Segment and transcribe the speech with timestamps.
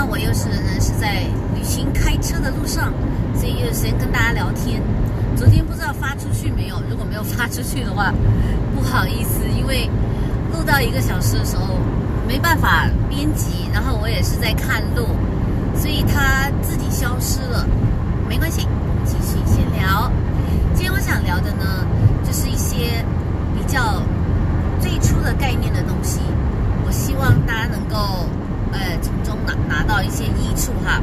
[0.00, 2.90] 那，我又是人是在旅行开车的路上，
[3.34, 4.80] 所以有时间跟大家聊天。
[5.36, 8.10] 昨天不知道发出去没有，如果没有发出去的话，
[8.74, 9.90] 不好意思，因为
[10.54, 11.76] 录到一个小时的时候
[12.26, 15.04] 没办法编辑，然后我也是在看路，
[15.76, 17.66] 所以它自己消失了。
[18.26, 18.66] 没关系，
[19.04, 20.10] 继续闲聊。
[20.72, 21.86] 今天我想聊的呢，
[22.24, 23.04] 就是一些
[23.54, 24.02] 比较
[24.80, 26.20] 最初的概念的东西，
[26.86, 28.26] 我希望大家能够。
[28.72, 31.00] 呃，从中拿拿到一些益处哈。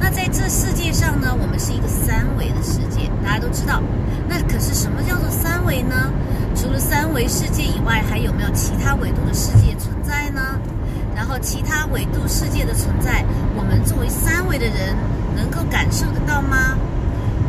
[0.00, 3.80] 那在这世界上呢，我们是一个三维的世界，大家都知道。
[4.28, 6.10] 那可是什么叫做三维呢？
[6.54, 10.58] 除了三维世界以外，还有没有其他维度的世界存在呢？
[11.14, 14.96] 然后其他维度世界的存在，我们作为三维的人
[15.36, 16.76] 能够感受得到吗？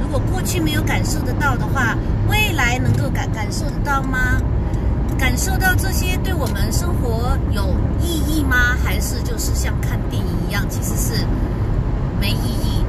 [0.02, 1.98] 如果过去没有感受得到的话，
[2.30, 4.38] 未来能够感感受得到吗？
[5.24, 8.76] 感受到这些对我们生活有意义吗？
[8.84, 11.26] 还是就是像看电影一样，其实是
[12.20, 12.84] 没意义？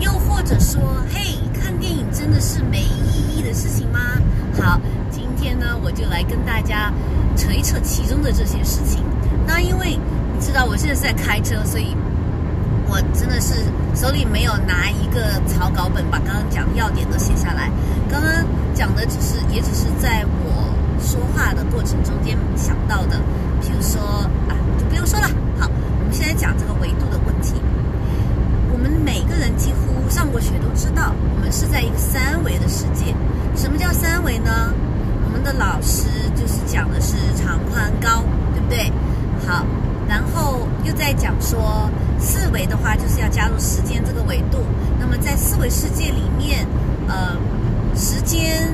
[0.00, 4.00] 又或者说，嘿，看电影真的是没意义的事情吗？
[4.60, 6.92] 好，今天呢，我就来跟大家
[7.36, 9.04] 扯一扯其中的这些事情。
[9.46, 9.96] 那因为
[10.34, 11.96] 你知道我现在是在开车，所以
[12.88, 13.54] 我真的是
[13.94, 17.70] 手里没有拿一个草稿本，把刚刚讲的要点都写下来。
[18.10, 20.26] 刚刚讲的只是，也只是在。
[21.00, 23.16] 说话的过程中间想到的，
[23.62, 24.00] 譬如说
[24.48, 25.28] 啊，就不用说了。
[25.58, 27.54] 好，我们现在讲这个维度的问题。
[28.70, 33.14] 我们每个人几乎上过学都知道，我们是在一个三维的世界。
[33.56, 34.72] 什么叫三维呢？
[35.24, 38.22] 我们的老师就是讲的是长宽高，
[38.54, 38.92] 对不对？
[39.46, 39.64] 好，
[40.08, 44.58] 然后又在讲说四维的话，就是要加入时间这个维度。
[44.98, 46.66] 那么在四维世界里面，
[47.08, 47.36] 呃，
[47.96, 48.68] 时间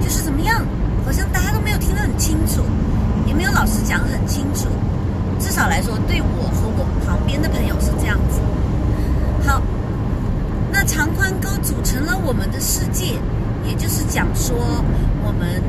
[0.00, 0.62] 就是怎么样？
[1.08, 2.60] 好像大家都没有听得很清楚，
[3.26, 4.68] 也没有老师讲很清楚。
[5.40, 8.38] 至少来说，对我和我旁边的朋友是这样子。
[9.48, 9.62] 好，
[10.70, 13.14] 那长宽高组成了我们的世界，
[13.66, 14.54] 也就是讲说，
[15.24, 15.62] 我们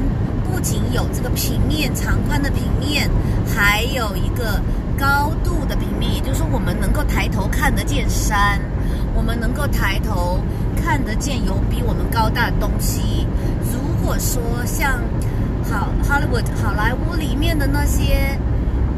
[0.43, 3.09] 不仅有这个平面长宽的平面，
[3.47, 4.61] 还有一个
[4.99, 8.59] 高度的平面，也就是说，我们能够抬头看得见山，
[9.15, 10.37] 我们能够抬头
[10.83, 13.25] 看得见有比我们高大的东西。
[13.71, 14.99] 如果说像
[15.69, 18.37] 好，Hollywood 好莱坞里面的那些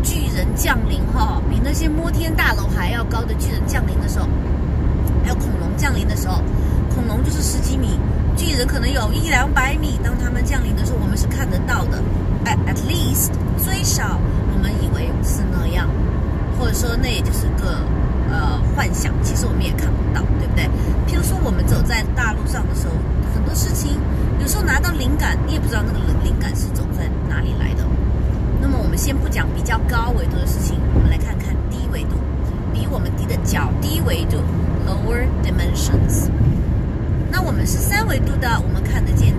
[0.02, 4.26] 巨人降临哈，比那些摩天大楼还要高的巨人降临的时候，
[5.22, 6.42] 还有恐龙降临的时候，
[6.96, 8.00] 恐龙就是十几米，
[8.38, 10.00] 巨人可能有一两百米。
[10.02, 12.02] 当他们降临的时候，我们是看得到的。
[12.46, 13.31] At at least
[13.64, 14.20] 最少
[14.52, 15.90] 我们以为是那样，
[16.58, 17.78] 或者说那也就是个
[18.31, 20.66] 呃幻想，其实我们也看不到，对不对？
[21.06, 22.94] 譬如说我们走在大路上的时候，
[23.36, 24.00] 很多事情。
[24.41, 27.85] 有时候拿到灵感，你也不知道那个灵感是走在哪里来的。
[28.59, 32.16] 那么我们先不讲比较高维度的事情，我们来看看低维度，
[32.74, 34.38] 比我们低的较低维度
[34.88, 36.28] （lower dimensions）。
[37.30, 39.34] 那我们是三维度的，我们看得见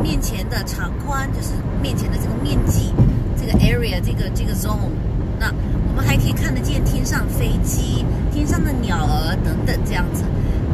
[0.00, 1.50] 面前的长宽，就是
[1.82, 2.94] 面前的这个面积，
[3.36, 4.88] 这个 area，这个这个 zone。
[5.38, 5.52] 那
[5.88, 10.22] 我们还可以看得见天上飞机、天上的鸟儿等等这样子。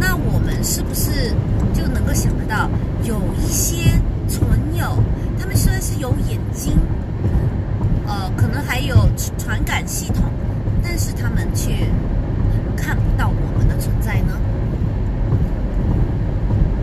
[0.00, 1.31] 那我们是不是
[1.72, 2.69] 就能够想得到？
[3.05, 3.93] 有一些
[4.28, 4.44] 存
[4.75, 4.84] 有，
[5.38, 6.77] 他们虽然是有眼睛，
[8.06, 8.97] 呃，可能还有
[9.38, 10.25] 传感系统，
[10.83, 11.87] 但是他们却
[12.77, 14.38] 看不到我们的存在呢？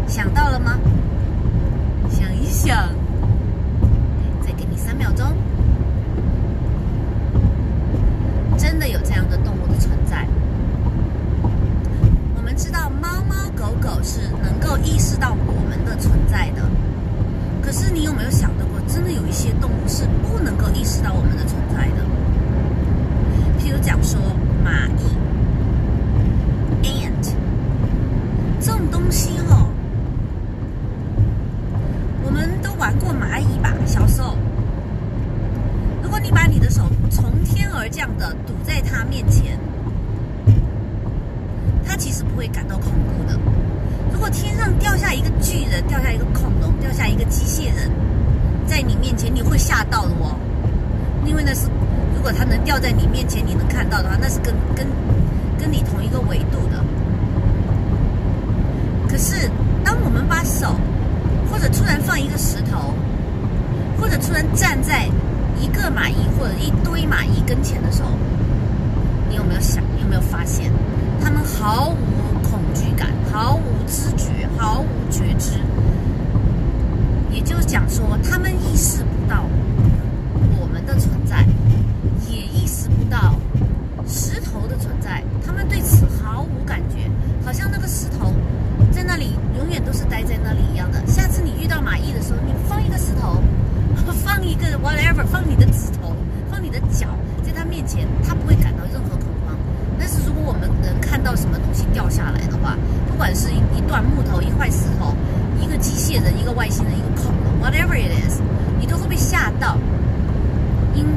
[0.07, 0.79] 想到了吗？
[2.09, 2.89] 想一想，
[4.41, 5.27] 再给你三秒钟。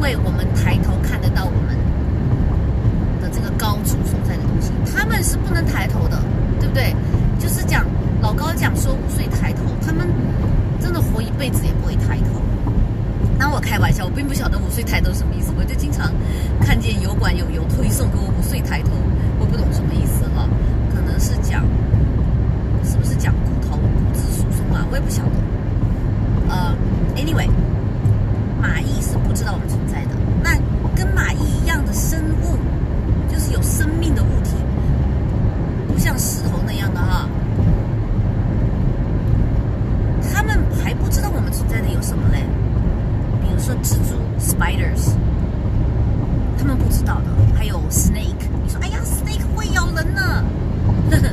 [0.01, 1.77] 因为我们抬头看得到我们
[3.21, 6.19] 的这个高处所在的东西，他们是不能抬头的，
[6.59, 6.97] 对不对？
[7.39, 7.85] 就是讲
[8.23, 10.09] 老高讲说五岁抬头，他们
[10.81, 12.41] 真的活一辈子也不会抬头。
[13.39, 16.11] 那我开玩笑，我并不晓得五岁抬头什么意思，我就经常
[16.63, 18.93] 看见油管有有推送给我五岁抬头，
[19.39, 20.49] 我不懂什么意思哈，
[20.95, 21.63] 可能是讲
[22.83, 25.33] 是不是讲骨头骨质疏松啊，我也不晓得。
[26.49, 26.75] 呃
[27.17, 27.51] ，anyway，
[28.63, 29.61] 马毅是不知道。
[31.01, 32.59] 跟蚂蚁一样的生物，
[33.33, 34.51] 就是有生命的物体，
[35.89, 37.27] 不像石头那样的哈。
[40.31, 42.45] 他们还不知道我们存在的有什么嘞？
[43.41, 45.15] 比如说蜘蛛 （spiders），
[46.59, 47.31] 他们不知道的。
[47.57, 50.45] 还有 snake，你说哎呀，snake 会咬人呢。
[51.11, 51.29] 呵 呵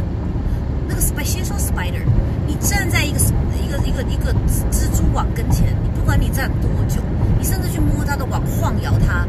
[0.87, 2.03] 那个 sp 先说 spider，
[2.47, 4.33] 你站在一个一个一个一个
[4.71, 7.01] 蜘蛛网跟前，你不管你站多久，
[7.37, 9.27] 你甚至去摸它的网晃摇它，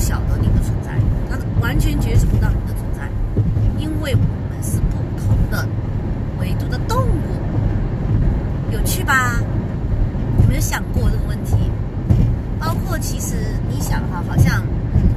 [0.00, 0.98] 晓得你的存在，
[1.28, 3.08] 它完全觉知不到你的存在，
[3.78, 5.68] 因为我们是不同的
[6.40, 9.40] 维度的动物，有趣吧？
[10.42, 11.54] 有没有想过这个问题？
[12.58, 13.36] 包括其实
[13.68, 14.64] 你想哈，好像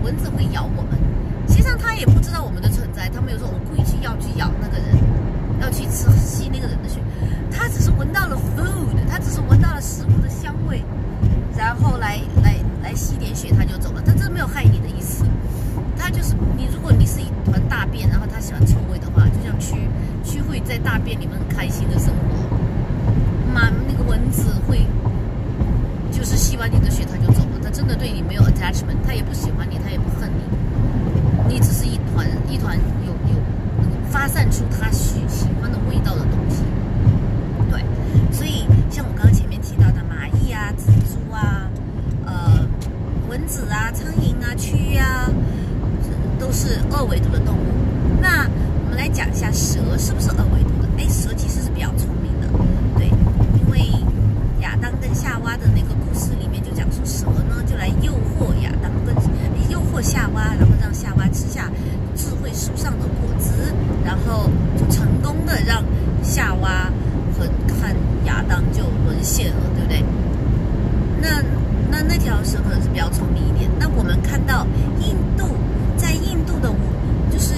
[0.03, 0.99] 蚊子会咬我们，
[1.47, 4.97] 实际上它也不知道我们的存在，它没有说我们故意去要去咬那个人，
[5.61, 6.99] 要去吃吸那个人的血，
[7.49, 10.83] 它只是闻到了 food，它只是闻到了食物的香味，
[11.57, 14.01] 然后来来来吸点血，它就走了，
[14.33, 15.23] 没有害你的意思。
[15.95, 19.77] 他就是你，如果你是一团大便，然后他喜欢臭味的话，就像蛆，
[20.25, 22.57] 蛆会在大便里面很开心的生活。
[23.53, 24.81] 妈，那个蚊子会，
[26.11, 32.75] 就是吸完你的血它就走了，它真的对你没有 attachment，它也不喜欢你，它也不恨你，你只是一团一团
[33.05, 33.39] 有有
[33.77, 36.63] 那个发散出它喜喜欢的味道的东西。
[37.69, 37.81] 对，
[38.31, 41.69] 所以像我刚刚前面提到的蚂蚁啊、蜘蛛啊、
[42.25, 42.67] 呃
[43.45, 45.29] 子啊、苍蝇啊、蛆啊，
[46.39, 47.59] 都是二维度的动物。
[48.21, 48.47] 那
[48.85, 50.89] 我们来讲一下蛇是不是二维度的？
[50.97, 52.47] 哎，蛇其实是比较聪明的，
[52.97, 53.79] 对，因为
[54.61, 59.15] 亚当跟夏娃的那个故事里面就讲说，蛇呢就来诱惑亚当跟
[59.69, 61.69] 诱惑夏娃，然后让夏娃吃下
[62.15, 63.51] 智慧树上的果子，
[64.05, 65.83] 然后就成功的让
[66.23, 66.91] 夏娃
[67.37, 70.03] 和看亚当就沦陷了，对不对？
[71.21, 71.41] 那
[71.93, 73.69] 那那条蛇可能是比较聪明一点。
[73.79, 74.65] 那我们看到
[74.99, 75.45] 印度
[75.95, 76.75] 在印度的舞，
[77.31, 77.53] 就是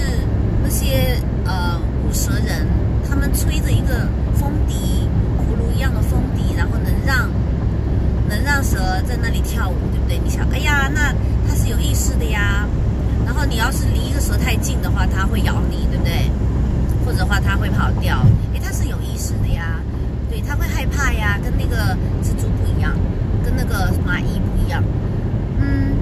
[0.62, 1.16] 那些
[1.46, 2.66] 呃舞蛇人，
[3.08, 5.08] 他们吹着一个风笛，
[5.40, 7.30] 葫芦一样的风笛，然后能让
[8.28, 8.76] 能让蛇
[9.08, 10.20] 在那里跳舞，对不对？
[10.22, 11.14] 你想，哎呀，那
[11.48, 12.68] 它是有意识的呀。
[13.24, 16.30] 然后你要是离一个蛇太近的话，它会咬你，对不对？
[17.06, 18.18] 或者话它会跑掉，
[18.52, 19.80] 诶，它是有意识的呀。
[20.28, 21.96] 对，它会害怕呀，跟那个。
[23.66, 24.82] 个蚂蚁不一样，
[25.58, 25.94] 嗯，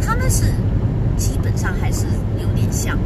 [0.00, 0.44] 他们是
[1.16, 2.06] 基本上还是
[2.40, 2.98] 有点像，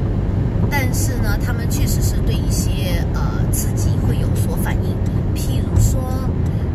[0.70, 4.96] 但是呢，他们确实是对一些呃刺激会有所反应。
[5.34, 6.28] 譬如说，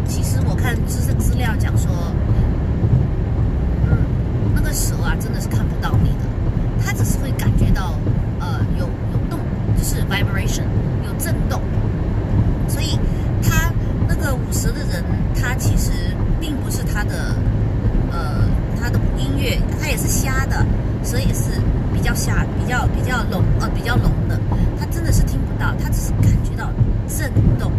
[0.07, 1.91] 其实我看资资料讲说，
[3.85, 3.97] 嗯，
[4.55, 6.25] 那个蛇啊，真的是看不到你的，
[6.83, 7.93] 它只是会感觉到
[8.39, 9.39] 呃有有动，
[9.77, 10.63] 就是 vibration
[11.05, 11.61] 有震动，
[12.67, 12.99] 所以
[13.43, 13.71] 它
[14.07, 15.03] 那个舞蛇的人，
[15.39, 15.91] 他其实。
[16.39, 17.35] 并不是他的，
[18.11, 18.47] 呃，
[18.79, 20.65] 他的音乐，他也是瞎的，
[21.03, 21.61] 所以是
[21.93, 24.39] 比较瞎，比较比较聋，呃，比较聋的。
[24.79, 26.69] 他真的是听不到，他只是感觉到
[27.07, 27.71] 震动，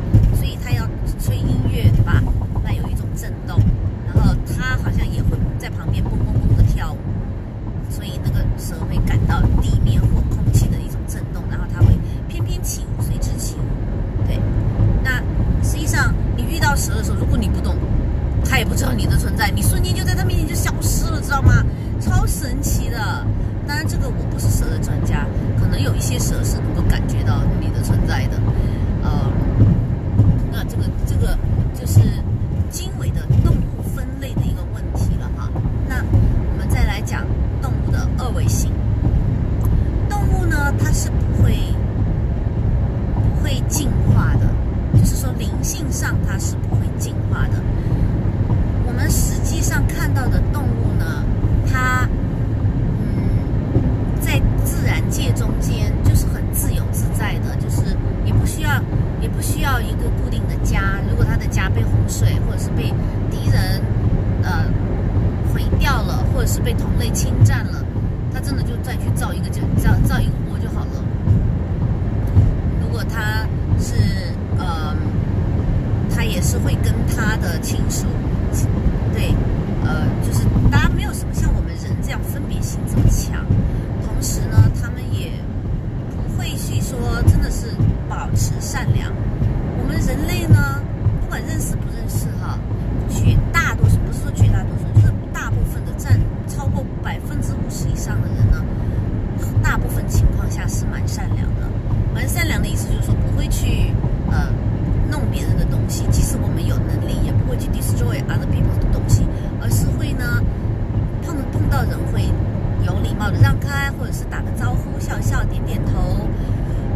[115.08, 116.28] 笑笑、点点头。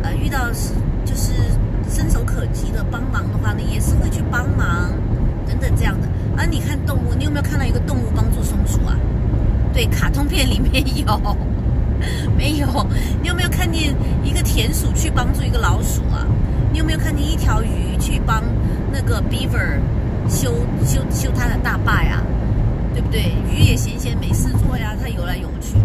[0.03, 1.33] 呃，遇到是就是
[1.89, 4.93] 伸手可及的帮忙的话呢，也是会去帮忙
[5.49, 6.07] 等等这样的。
[6.37, 8.97] 而你看动物，你有没有看到一个动物帮助松鼠啊？
[9.73, 11.37] 对，卡通片里面有。
[12.37, 12.67] 没有，
[13.23, 16.27] 你有没有看见一个田鼠去帮助一个老鼠啊？
[16.73, 18.43] 你有没有看见一条鱼去帮
[18.91, 19.79] 那个 beaver
[20.29, 20.53] 修
[20.85, 22.21] 修修它的大坝呀？
[22.93, 23.33] 对不对？
[23.49, 25.77] 鱼也闲闲没事做呀，它游来游去。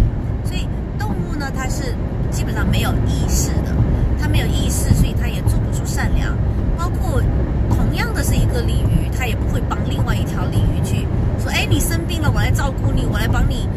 [0.43, 0.67] 所以
[0.97, 1.93] 动物呢，它是
[2.37, 3.75] 基本上没有意识的，
[4.21, 6.37] 他没有意识，所以他也做不出善良。
[6.77, 7.19] 包括
[7.67, 11.07] 同样的是一个鲤鱼，他也不会帮另外一条鲤鱼去
[11.41, 13.67] 说：“哎，你生病了，我来照顾你，我来帮你。”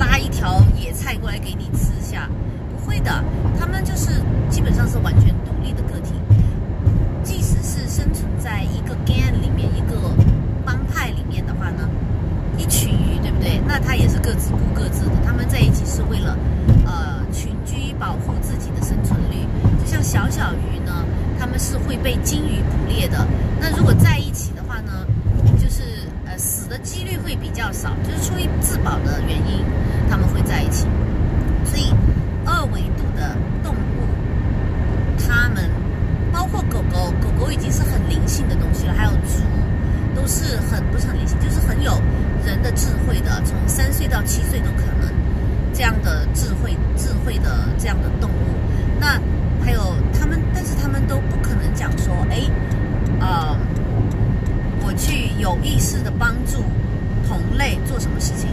[0.00, 2.26] 拉一条野菜过来给你吃下，
[2.72, 3.22] 不会的，
[3.60, 4.08] 他们就是
[4.48, 6.14] 基本上是完全独立的个体。
[7.22, 10.10] 即使是生存在一个 gang 里面、一个
[10.64, 11.86] 帮派里面的话呢，
[12.56, 13.60] 一群鱼，对不对？
[13.68, 15.10] 那他也是各自顾各自的。
[15.26, 16.34] 他们在一起是为了
[16.86, 17.15] 呃，
[17.98, 19.46] 保护自己的生存率。
[19.84, 21.04] 就像小小鱼呢，
[21.38, 23.26] 他们是会被鲸鱼捕猎的。
[23.60, 25.06] 那如果在一起的话呢，
[25.58, 25.82] 就是
[26.26, 29.64] 呃死的几率会比较少，就是出于自保的原因。
[30.08, 30.86] 他们会在一起，
[31.64, 31.92] 所以
[32.44, 34.06] 二维度的动物，
[35.18, 35.68] 它们
[36.32, 39.42] 包括狗狗，狗狗已经是很灵性的东西了，还有猪，
[40.14, 42.00] 都是很不是很灵性，就是很有
[42.46, 44.95] 人的智慧的，从三岁到七岁都可能
[45.76, 48.34] 这样的智慧智慧的这样的动物。
[48.98, 49.20] 那
[49.62, 52.40] 还有他们，但是他们都不可能讲说，哎，
[53.20, 53.54] 呃，
[54.82, 56.64] 我去有意识的帮助
[57.28, 58.48] 同类做什么事情。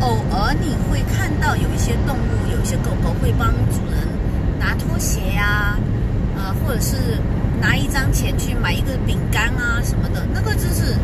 [0.00, 4.02] 偶尔你会看到有一些动物，有一些狗狗会帮主人
[4.58, 5.78] 拿拖鞋呀，
[6.36, 6.96] 呃，或者是
[7.60, 10.96] 拿一张钱去买一个饼干啊什么的，那个就是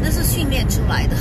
[0.00, 1.14] 那是训练出来的，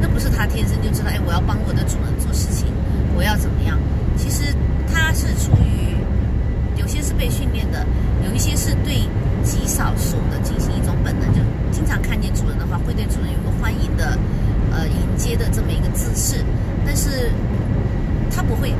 [0.00, 2.68] 那不是他天生就知道，哎，我要帮我的主人事情，
[3.16, 3.78] 我要怎么样？
[4.16, 4.54] 其实
[4.92, 5.96] 他是出于
[6.76, 7.84] 有些是被训练的，
[8.26, 8.94] 有一些是对
[9.42, 14.18] 极少数的进行一种本能，就经常看见主人的话，会对主人有个欢迎的。
[14.72, 16.44] 呃，迎接的这么一个姿势，
[16.86, 17.28] 但是
[18.30, 18.72] 他不会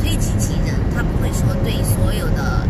[0.00, 2.66] 推己及人，他不会说对所有的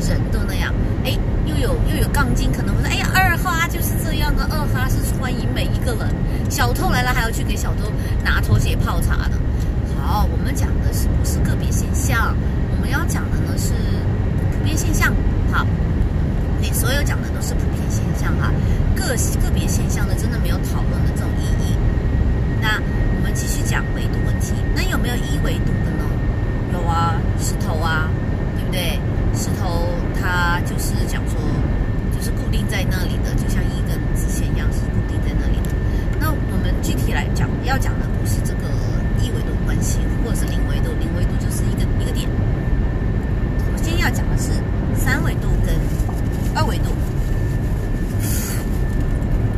[0.00, 0.72] 人都那样。
[1.04, 6.14] 哎，又有又有杠精，可能会说，哎呀，二哈就是这样的，二哈是欢迎每一个人，
[6.50, 7.90] 小偷来了还要去给小偷
[8.24, 9.32] 拿拖鞋泡茶的。
[10.00, 12.36] 好，我们讲的是不是个别现象？
[12.70, 13.72] 我们要讲的呢是
[14.52, 15.12] 普遍现象。
[15.52, 15.66] 好。
[16.58, 18.50] 你所有讲的都是普遍现象哈，
[18.96, 19.08] 个
[19.44, 21.76] 个别现象的真的没有讨论的这种意义。
[22.62, 22.80] 那
[23.14, 26.04] 我们继续讲维度问题，那有没有一维度的呢？
[26.72, 28.08] 有啊，石头啊，
[28.56, 28.98] 对不对？
[29.36, 29.86] 石头
[30.18, 31.38] 它就是讲说，
[32.16, 35.70] 就是固定在那里的，就像一根直线一样是固定在那里的。
[36.18, 38.62] 那我们具体来讲，要讲的不是这个
[39.20, 42.28] 一维度的关系，或者是零维度，零维度就是一个一个点。
[43.72, 44.50] 我今天要讲的是
[44.96, 45.76] 三维度跟。
[46.58, 46.84] 二维度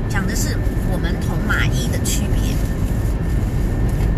[0.08, 0.58] 讲的是
[0.90, 2.56] 我们同蚂蚁的区别。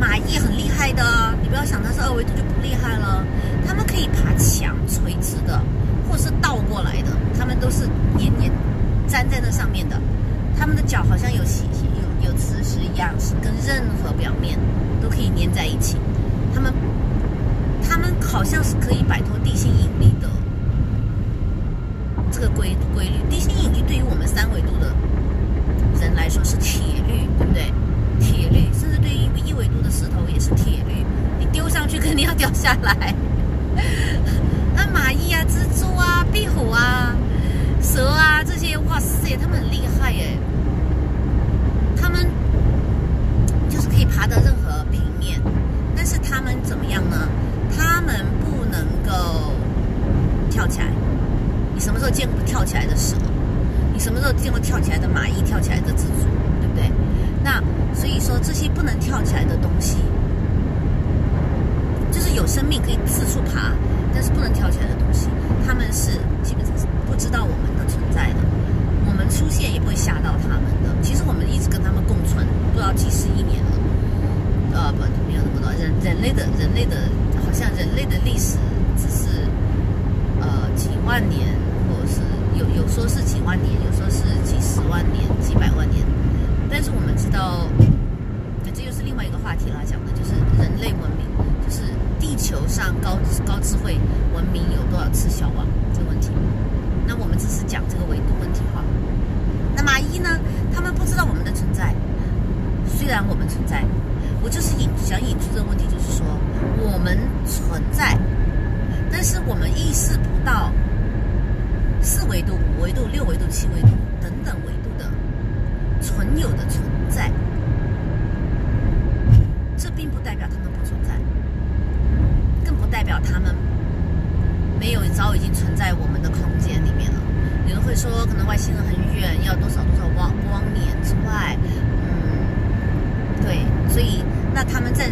[0.01, 1.05] 蚂蚁很厉害的，
[1.43, 3.23] 你不要想它是二维度就不厉害了。
[3.67, 5.61] 它们可以爬墙，垂直的，
[6.09, 8.51] 或是倒过来的，它们都是黏黏
[9.09, 10.01] 粘在那上面的。
[10.59, 11.65] 它们的脚好像有吸
[12.23, 14.59] 有有磁石一样，是跟任何表面
[15.03, 15.99] 都可以粘在一起。
[16.55, 16.73] 它们
[17.87, 20.29] 它们好像是可以摆脱地心引力的。
[22.31, 24.70] 这个规规律，地心引力对于我们三维度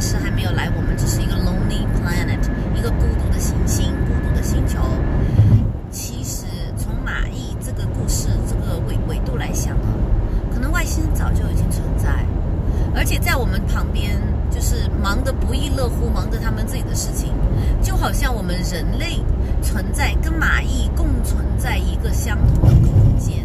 [0.09, 2.41] 是还没有来，我们只是一个 lonely planet，
[2.75, 4.79] 一个孤独的行星，孤独的星球。
[5.91, 6.47] 其实
[6.79, 9.93] 从马蚁这个故事这个维维度来想啊，
[10.51, 12.25] 可能外星人早就已经存在，
[12.95, 14.19] 而且在我们旁边
[14.51, 17.35] 就是忙得不亦乐乎，忙着他们自己的事情，
[17.83, 19.21] 就好像我们人类
[19.61, 23.45] 存在跟蚂蚁共存在一个相同的空间。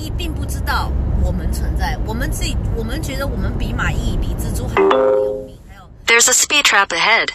[0.00, 0.90] 蚁并不知道
[1.22, 4.88] 我们存在，我们自己我们觉得我们比蚂蚁、比蜘蛛还有
[5.46, 7.28] 名，还有 There's a speed trap ahead。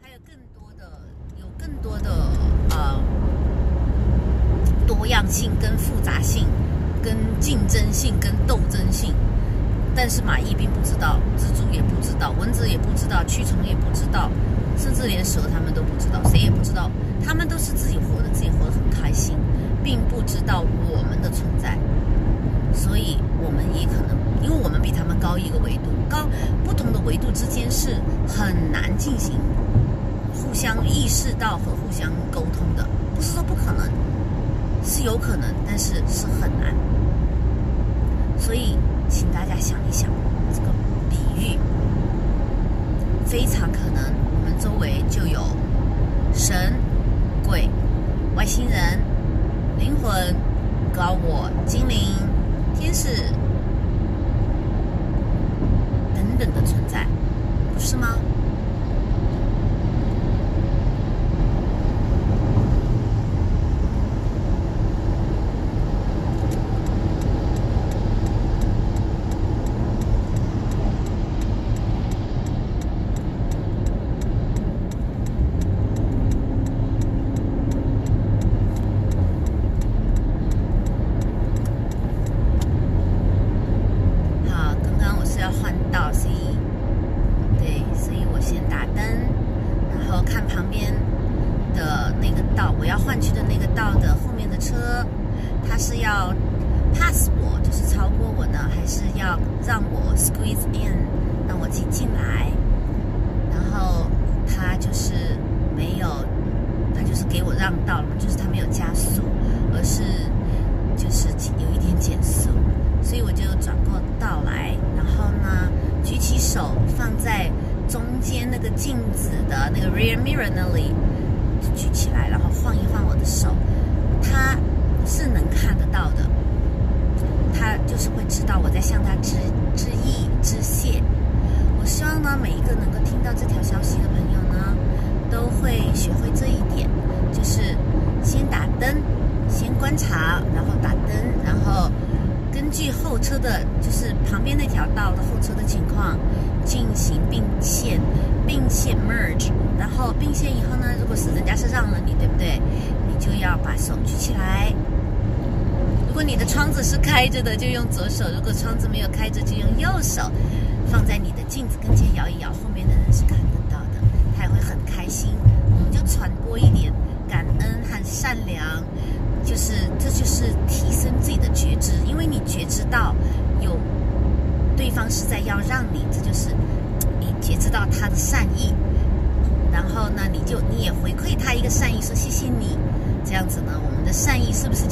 [0.00, 1.00] 还有更多的
[1.40, 2.10] 有更多的
[2.70, 3.02] 呃
[4.86, 6.46] 多样性、跟复杂性、
[7.02, 9.14] 跟竞争性、跟斗争性。
[9.94, 14.30] 但是蚂蚁并不知道，蜘蛛也不知道，蚊子也不知道，蛆虫也不知道，
[14.78, 16.90] 甚至连蛇他们都不知道，谁也不知道，
[17.22, 19.36] 他们都是自己活的，自己活得很开心，
[19.82, 21.76] 并不知道我们的存在。
[22.72, 26.26] 所以我们也可能因为我们比他们高一个维度高
[26.64, 29.34] 不同的维度之间是很难进行
[30.34, 33.88] 互相意识到和互相沟通的不是说不可能
[34.82, 36.74] 是有可能但是是很难。
[38.36, 38.76] 所以
[39.08, 40.10] 请大家想一想
[40.52, 40.68] 这个
[41.08, 41.58] 比喻
[43.24, 45.40] 非常可能我们周围就有
[46.34, 46.74] 神
[47.46, 47.68] 鬼
[48.34, 48.98] 外星人
[49.78, 50.34] 灵魂
[50.92, 52.31] 高我精灵。
[52.82, 53.06] 天使
[56.16, 57.06] 等等的存在，
[57.72, 58.18] 不是吗？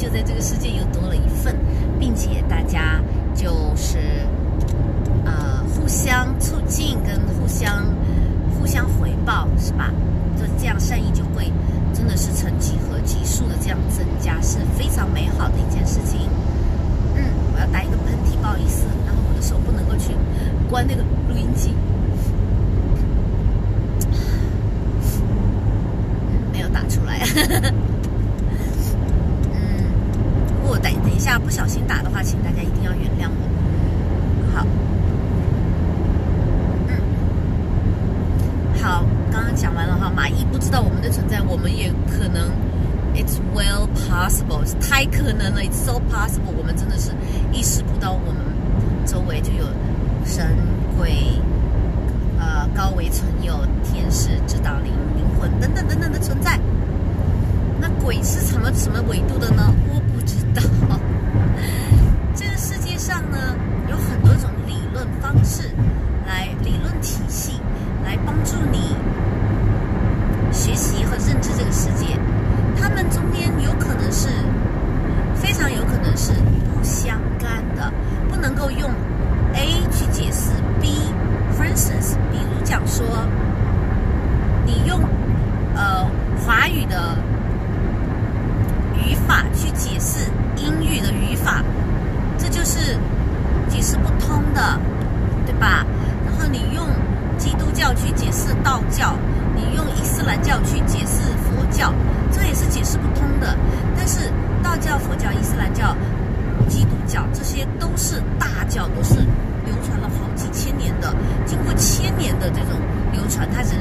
[0.01, 0.40] 就在这个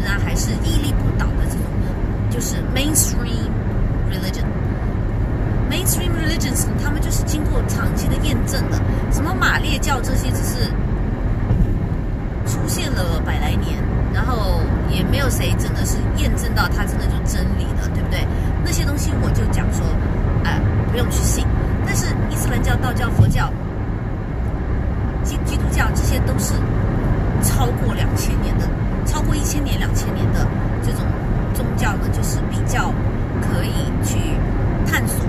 [0.01, 1.67] 仍然还是屹立不倒的这种，
[2.31, 3.51] 就是 mainstream
[4.11, 4.47] religion。
[5.71, 8.81] mainstream religions，他们就是经过长期的验证的。
[9.13, 10.67] 什么马列教这些只是
[12.47, 13.79] 出现了百来年，
[14.13, 14.61] 然后
[14.91, 18.27] 也没有谁真的是验证到它真的就真理的，对不对？
[18.65, 19.85] 那些东西我就讲说，
[20.45, 20.61] 哎，
[20.91, 21.47] 不用去信。
[21.87, 23.53] 但是伊斯兰教、道教、佛教、
[25.23, 26.55] 基基督教这些都是
[27.43, 28.69] 超过两千年的。
[29.07, 30.47] 超过一千年两千年的
[30.83, 31.01] 这种
[31.55, 32.93] 宗教呢就是比较
[33.41, 33.73] 可以
[34.05, 34.19] 去
[34.87, 35.25] 探索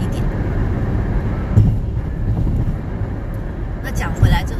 [0.00, 0.22] 一点。
[3.82, 4.55] 那讲回来这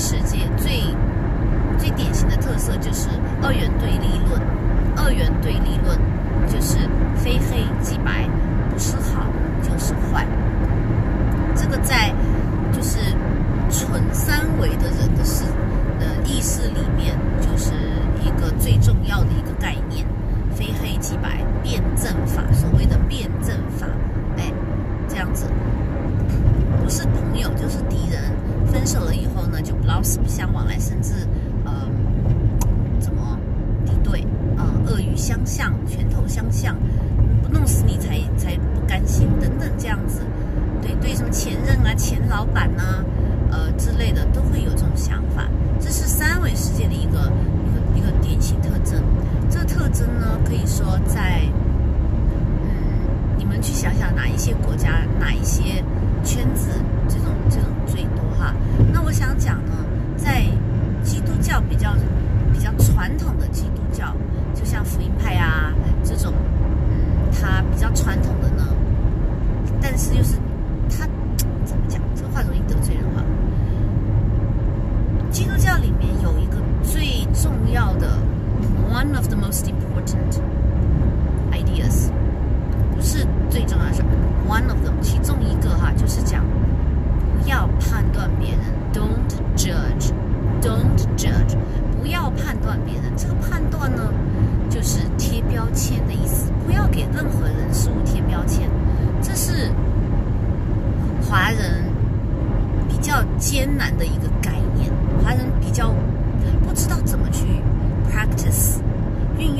[0.00, 0.80] 世界最
[1.76, 3.10] 最典型的特色就是
[3.42, 4.40] 二元对立论。
[4.96, 6.00] 二元对立论
[6.48, 6.78] 就是
[7.14, 8.26] 非黑即白
[8.70, 9.26] 不是好
[9.62, 10.26] 就是坏。
[30.02, 31.26] 死不相往来，甚至，
[31.64, 31.72] 呃，
[32.98, 33.38] 怎么
[33.84, 34.20] 敌对
[34.56, 34.70] 啊？
[34.86, 36.76] 恶语相向，拳头相向，
[37.42, 40.20] 不弄死你才才不甘心等等这样子。
[40.80, 42.69] 对对，什么前任啊，前老板。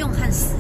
[0.00, 0.60] 用和死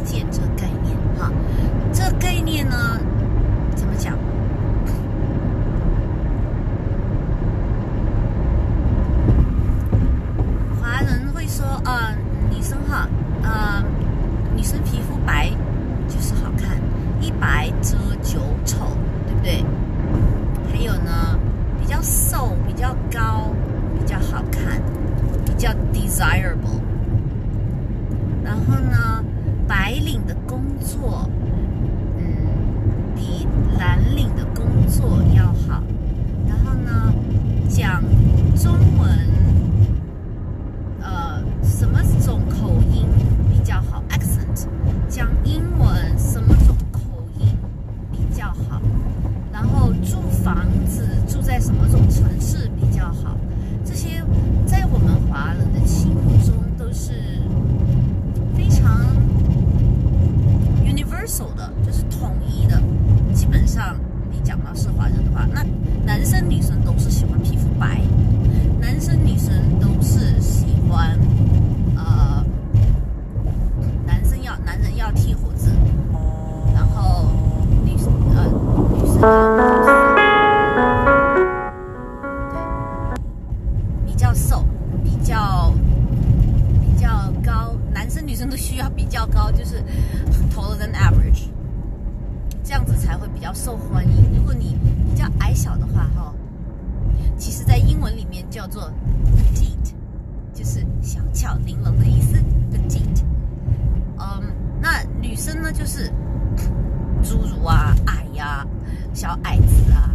[109.14, 110.10] 小矮子啊。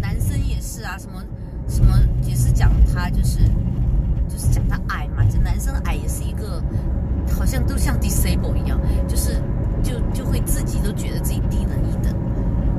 [0.00, 1.22] 男生也是啊，什么
[1.68, 3.38] 什么也是讲他就是
[4.28, 5.24] 就是讲他矮嘛。
[5.30, 6.62] 这男生矮也是一个，
[7.38, 9.42] 好像都像 disable 一样，就是
[9.82, 12.14] 就就会自己都觉得自己低人一等。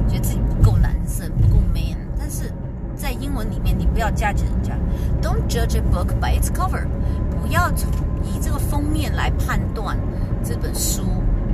[0.07, 2.51] 觉得自己不够男生，不够 man，但是
[2.95, 4.75] 在英文里面，你不要 judge 人家
[5.21, 6.85] ，Don't judge a book by its cover，
[7.29, 7.89] 不要从
[8.23, 9.97] 以这个封面来判断
[10.43, 11.03] 这本书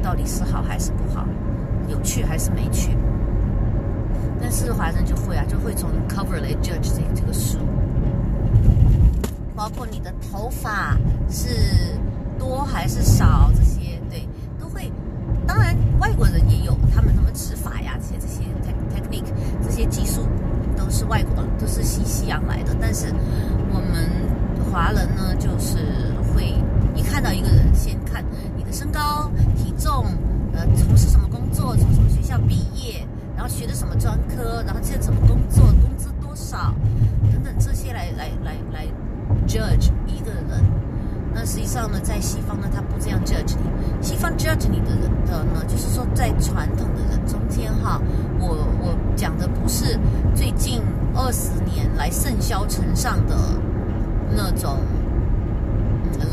[0.02, 1.24] 到底是好还是不好，
[1.88, 2.98] 有趣还是没趣。
[4.39, 7.58] 但是华人就会啊，就会从 cover 来 judge 这这个书，
[9.56, 10.97] 包括你的头发
[11.30, 11.95] 是
[12.38, 14.28] 多还是少这些，对，
[14.60, 14.91] 都会。
[15.45, 18.43] 当然，外国人也有他们什么指法呀，这些这些
[18.93, 19.32] technique
[19.63, 20.21] 这些技术
[20.78, 22.76] 都是外国的都是西西洋来的。
[22.80, 23.08] 但是
[23.71, 24.10] 我们
[24.71, 25.78] 华人呢，就是
[26.34, 26.54] 会
[26.95, 28.23] 一看到一个人，先看
[28.58, 30.06] 你的身高、体重，
[30.54, 33.07] 呃，从事什么工作，从什么学校毕业，
[33.38, 36.73] 然后学的什么专科，然后现在怎么工作，工资多少，
[37.32, 38.88] 等等这些来来来来
[39.47, 40.63] judge 一个人。
[41.36, 44.04] 那实际上呢，在西方呢，他不这样 judge 你。
[44.04, 48.02] 西方 judge 你的人的呢，就是说在传统的人中间哈，
[48.39, 50.00] 我我讲的不是
[50.34, 50.82] 最近
[51.13, 53.36] 二十年来盛嚣尘上的
[54.36, 54.80] 那种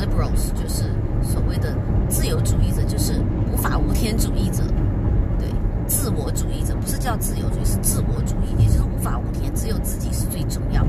[0.01, 0.85] liberals，就是
[1.23, 1.77] 所谓的
[2.09, 3.21] 自由主义者，就是
[3.53, 4.63] 无法无天主义者，
[5.87, 10.85] 自我主义者不是叫自由主义，是自我主义，也就是无法无天，只有自己是最重要。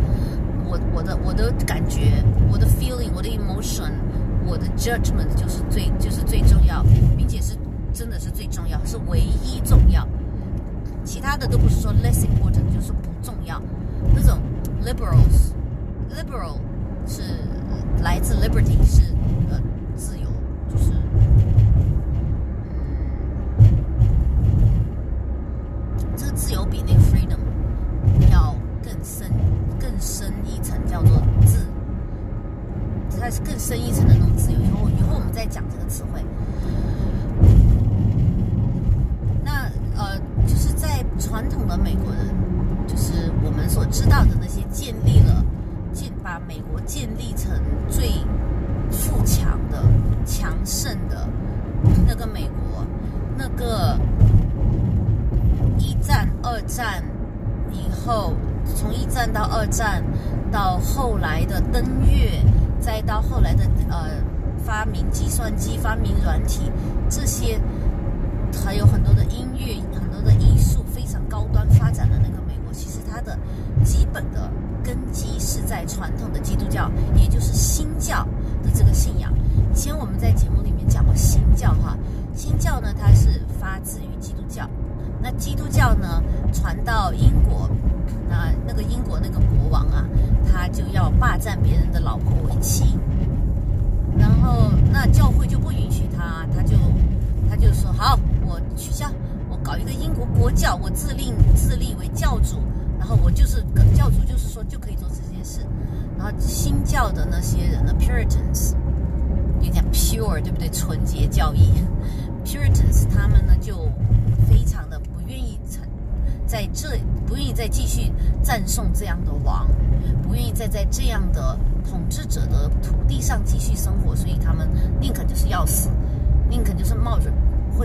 [0.65, 3.91] 我我的我的感觉，我的 feeling，我的 emotion，
[4.45, 6.84] 我的 judgment 就是最就是最重要，
[7.17, 7.55] 并且是
[7.93, 10.08] 真的是最重要，是唯一重要。
[11.03, 13.62] 其他的都不是说 less important，就是不重要。
[14.13, 14.39] 那种
[14.84, 16.58] liberals，liberal
[17.08, 17.21] 是
[18.01, 19.01] 来自 liberty，是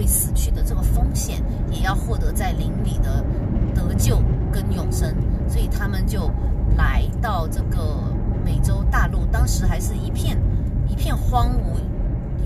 [0.01, 3.23] 会死去的这个风险，也要获得在灵里的
[3.75, 4.19] 得救
[4.51, 5.15] 跟永生，
[5.47, 6.31] 所以他们就
[6.75, 8.03] 来到这个
[8.43, 10.39] 美洲大陆，当时还是一片。
[10.89, 11.79] 一片荒芜，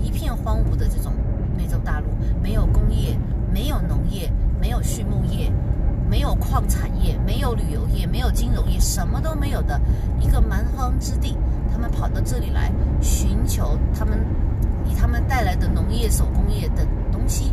[0.03, 1.13] 一片荒芜的这种
[1.57, 2.07] 美洲大陆，
[2.43, 3.17] 没有工业，
[3.51, 5.51] 没有农业，没有畜牧业，
[6.09, 9.79] 没有矿产业，没有旅游业，没有金融业，什么都没有的
[10.19, 11.37] 一个蛮荒之地。
[11.71, 14.19] 他们跑到这里来寻求他们
[14.85, 16.85] 以他们带来的农业、手工业等
[17.25, 17.51] 东西，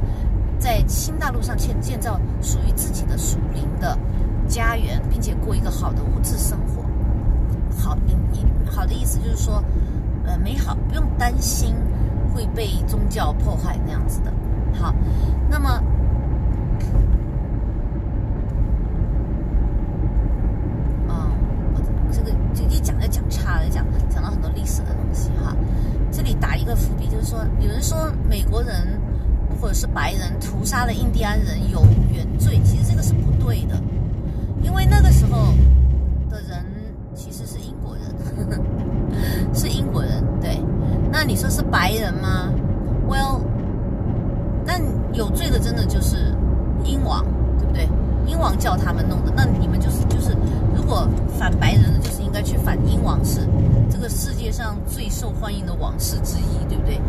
[0.59, 3.99] 在新大陆上建建造属于自己的属灵的
[4.47, 6.83] 家园，并且过一个好的物质生活。
[7.81, 9.65] 好，你你好的意思就是说。
[10.25, 11.75] 呃，美好，不用担心
[12.33, 14.33] 会被宗教破坏那样子的。
[14.73, 14.95] 好，
[15.51, 15.69] 那么，
[21.09, 21.27] 啊，
[22.13, 25.57] 这个就一讲就讲差了，讲讲到很多历史的东西哈。
[26.13, 29.01] 这里打一个伏笔，就是说，有人说美国人
[29.63, 33.81] 或者是白人屠杀了印第安人有原罪，其实这个是不对的，
[34.61, 35.55] 因为那个时候
[36.29, 36.67] 的人
[37.15, 38.03] 其实是英国人。
[39.55, 40.61] 是英国人，对。
[41.13, 42.53] 那你说是白人吗
[43.09, 43.43] ？Well，
[44.67, 44.81] 那
[45.13, 46.35] 有罪的真的就是
[46.83, 47.25] 英王，
[47.61, 47.89] 对不对？
[48.27, 49.33] 英王叫他们弄的。
[49.37, 50.37] 那你们就是就是，
[50.75, 53.49] 如果反白人的，就是应该去反英王室，
[53.89, 57.01] 这个世界上最受欢迎的王室之一，对不对？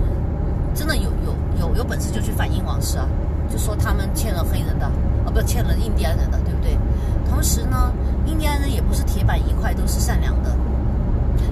[0.74, 3.08] 真的有有有有本事就去反映王室啊，
[3.50, 6.78] 就说他们欠了黑人的，啊不，欠了印第安人的，对不对？
[7.30, 7.94] 同时呢，
[8.26, 10.56] 印第安人也不是铁板一块，都是善良的。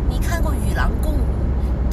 [0.09, 1.17] 你看过《与狼共舞》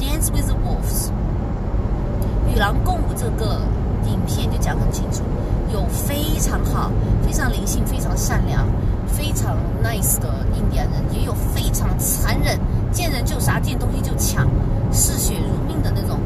[0.01, 1.09] （Dance with Wolves）？
[2.53, 3.61] 《与狼共舞》这个
[4.05, 5.23] 影片就讲很清楚，
[5.71, 6.91] 有非常好、
[7.25, 8.67] 非常灵性、非常善良、
[9.07, 12.59] 非常 nice 的印第安人，也有非常残忍、
[12.91, 14.47] 见人就杀、见东西就抢、
[14.91, 16.19] 嗜血如命的那种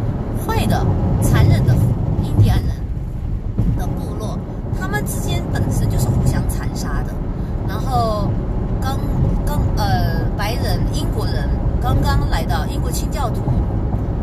[0.45, 0.85] 坏的、
[1.21, 1.73] 残忍的
[2.23, 2.75] 印第安人
[3.77, 4.37] 的部落。
[4.79, 7.13] 他们之间本身就是互相残杀的，
[7.67, 8.29] 然后
[8.81, 8.99] 刚
[9.45, 11.49] 刚呃，白人、英国人。
[11.81, 13.41] 刚刚来到英国清教徒，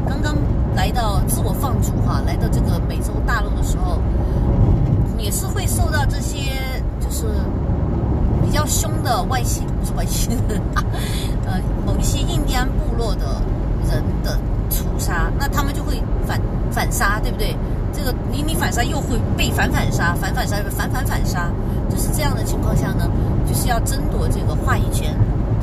[0.09, 0.35] 刚刚
[0.75, 3.99] 来到自我放逐哈，来到这个美洲大陆的时候，
[5.19, 6.39] 也是会受到这些
[6.99, 7.27] 就是
[8.43, 10.59] 比较凶的外星不是外星人，
[11.45, 13.43] 呃，某一些印第安部落的
[13.91, 14.39] 人的
[14.71, 17.55] 屠杀，那他们就会反反杀，对不对？
[17.93, 21.51] 这个你你反杀又会被反反杀，反反杀反反反杀，
[21.91, 23.11] 就是这样的情况下呢，
[23.47, 25.15] 就是要争夺这个话语权。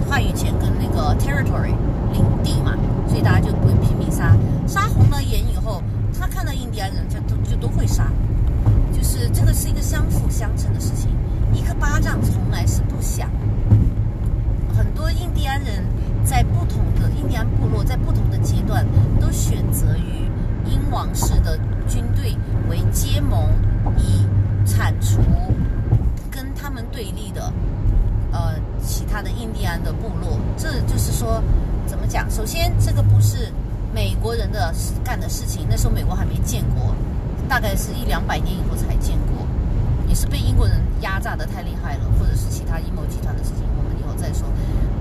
[0.10, 1.76] 话语权跟那个 territory
[2.14, 2.74] 领地嘛，
[3.10, 4.34] 所以大家就会拼命杀，
[4.66, 5.84] 杀红了眼以后，
[6.18, 8.10] 他看到印第安人就都就都会杀，
[8.94, 11.10] 就是这个是一个相辅相成的事情，
[11.52, 13.30] 一个巴掌从来是不响。
[14.78, 15.84] 很多印第安人
[16.28, 18.86] 在不同的印第安部落，在不同的阶段，
[19.18, 20.30] 都选择与
[20.70, 21.58] 英王室的
[21.88, 22.36] 军队
[22.70, 23.50] 为结盟，
[23.98, 24.26] 以
[24.66, 25.22] 铲除
[26.30, 27.54] 跟他们对立的。
[28.34, 31.42] 呃，其他的印第安的部落，这就是说，
[31.86, 32.30] 怎么讲？
[32.30, 33.50] 首先，这个不是
[33.96, 34.76] 美国人的
[35.06, 36.94] 干的事情，那时候美国还没建国，
[37.48, 39.48] 大概是一两百年以后才建国，
[40.10, 44.46] 也是被英国人压榨的太厉害了，或者是其他阴谋集团的事情，我们以后再说。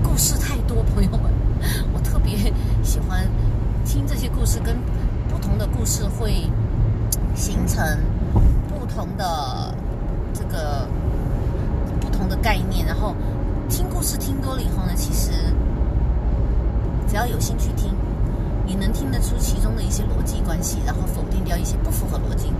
[0.09, 1.21] 故事太多，朋友们，
[1.93, 2.35] 我特别
[2.81, 3.27] 喜欢
[3.85, 4.75] 听这些故事，跟
[5.29, 6.49] 不同的故事会
[7.35, 7.85] 形成
[8.69, 9.75] 不同的
[10.33, 10.87] 这个。
[11.99, 13.15] 不同的概念，然后
[13.69, 15.31] 听故事听多了以后呢，其实
[17.07, 17.93] 只要有心去听，
[18.65, 22.51] 你能听得出其中的一些逻辑关系，然后否定掉一些不符合逻辑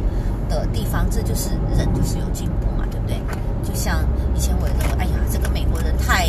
[0.47, 3.19] 的地方，这就是人就是有进步嘛，对不对？
[3.63, 4.03] 就像
[4.35, 6.27] 以前我认为，哎呀，这个美国人太，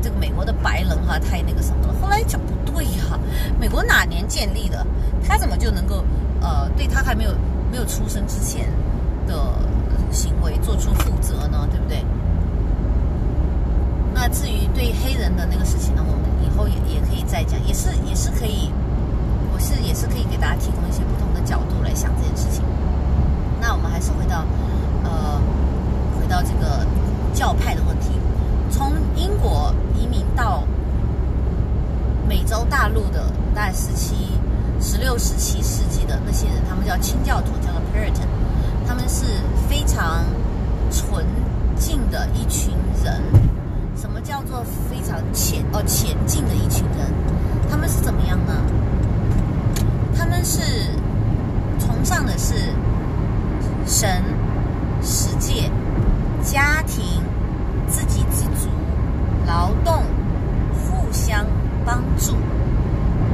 [0.00, 3.18] 这个美国的白人哈太那个什么了，后来讲不对呀，
[3.58, 4.86] 美国哪年建立的？
[5.26, 6.04] 他怎么就能够
[6.40, 7.30] 呃对他还没有
[7.70, 8.66] 没有出生之前
[9.26, 9.34] 的
[10.10, 11.66] 行为做出负责呢？
[11.70, 12.04] 对不对？
[14.12, 18.70] 那至于对黑人的那个事情呢，我们以后也也可以再讲，也是也是可以，
[19.52, 22.62] 我是也是可以给大家提供一些不同的角度来想这件事情。
[23.60, 24.44] 那我们还是回到
[25.02, 25.40] 呃
[26.20, 26.86] 回到这个
[27.32, 28.10] 教派的问题，
[28.74, 30.64] 从英国移民到
[32.28, 34.16] 美洲大陆的大概十七、
[34.80, 38.26] 十六、十七世纪的那些人，他们叫清教徒，叫做 Puritan，
[38.84, 39.26] 他们是
[39.68, 40.24] 非常
[40.90, 41.24] 纯
[41.76, 43.22] 净的一群人。
[43.96, 47.14] 什么叫做非常前哦前进的一群人？
[47.70, 48.54] 他们是怎么样呢？
[50.16, 50.60] 他们是
[51.78, 52.54] 崇尚的是
[53.86, 54.20] 神、
[55.00, 55.70] 世界、
[56.42, 57.22] 家庭、
[57.88, 58.68] 自给自足、
[59.46, 60.02] 劳动、
[60.72, 61.44] 互相
[61.84, 62.36] 帮助、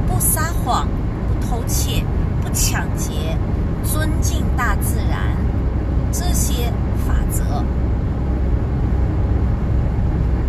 [0.07, 0.87] 不撒谎、
[1.27, 2.03] 不偷窃、
[2.41, 3.37] 不抢劫、
[3.83, 5.35] 尊敬大自然
[6.11, 6.71] 这些
[7.05, 7.43] 法则。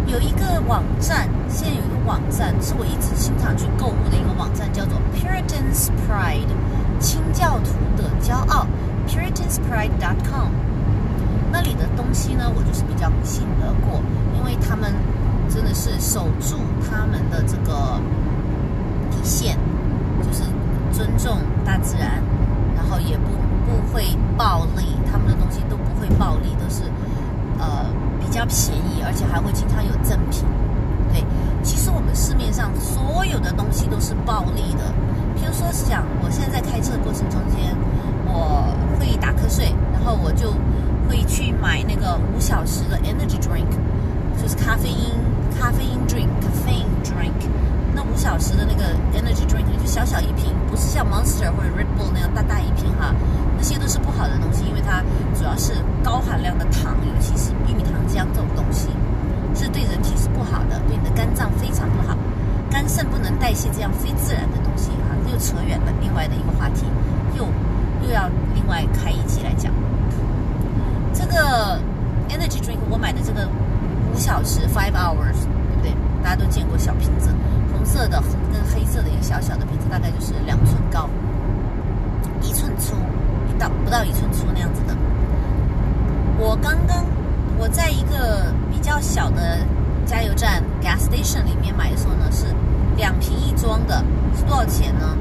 [0.07, 6.53] 有一个网站，现在有一个网站是我一直经常去购物的一个网站，叫做 Puritan's Pride，
[7.01, 8.67] 清教徒的骄傲
[9.09, 10.62] ，PuritansPride.com。
[11.53, 14.01] 那里的东西呢，我就是比较信得过，
[14.37, 14.93] 因为他们
[15.49, 16.57] 真的是守住
[16.91, 18.01] 他们的这个
[19.11, 19.59] 底线，
[20.23, 20.43] 就是
[20.91, 22.23] 尊重大自然，
[22.75, 23.29] 然后也不
[23.67, 26.83] 不会暴力，他们的东西都不会暴力，都是
[27.59, 27.87] 呃。
[28.25, 30.43] 比较便宜，而且还会经常有赠品。
[31.13, 31.23] 对，
[31.63, 34.89] 其实我们市面上所有的东西都是暴利的。
[35.37, 37.77] 譬如说，想我现在在开车的过程中间，
[38.25, 40.55] 我会打瞌睡，然后我就
[41.13, 43.69] 会去买那个五小时的 energy drink，
[44.41, 45.13] 就是咖啡因
[45.61, 47.37] 咖啡因 drink，caffeine drink。
[47.95, 53.15] 那五小时的那个 energy drink 就小小一瓶，不是像 Monster 或者 Red Bull 那样大大一瓶哈。
[53.59, 55.05] 那些都是不好的东西，因为它
[55.35, 58.89] 主要是高含量的糖，尤其是玉米糖浆这种东西，
[59.55, 62.17] 是对人体是不好的，对你的肝脏非常不好。
[62.71, 65.93] 肝肾不能代谢这样非自然的东西哈，又扯远了。
[66.01, 66.87] 另外的一个话题，
[67.37, 67.45] 又
[68.03, 69.71] 又要另外开一集来讲。
[71.13, 71.79] 这个
[72.29, 73.49] energy drink 我买的这个
[74.13, 75.93] 五小时 five hours，对不对？
[76.23, 77.31] 大家都见过小瓶子。
[77.73, 81.09] 红色的跟黑色的一个小小的瓶子，大概就是两寸高，
[82.41, 82.95] 一寸粗，
[83.49, 84.97] 一到不到一寸粗那样子的。
[86.39, 87.05] 我刚刚
[87.59, 89.59] 我在一个比较小的
[90.07, 92.47] 加油站 gas station 里面买的时候呢，是
[92.97, 94.05] 两瓶一装的，
[94.37, 95.17] 是多少钱呢？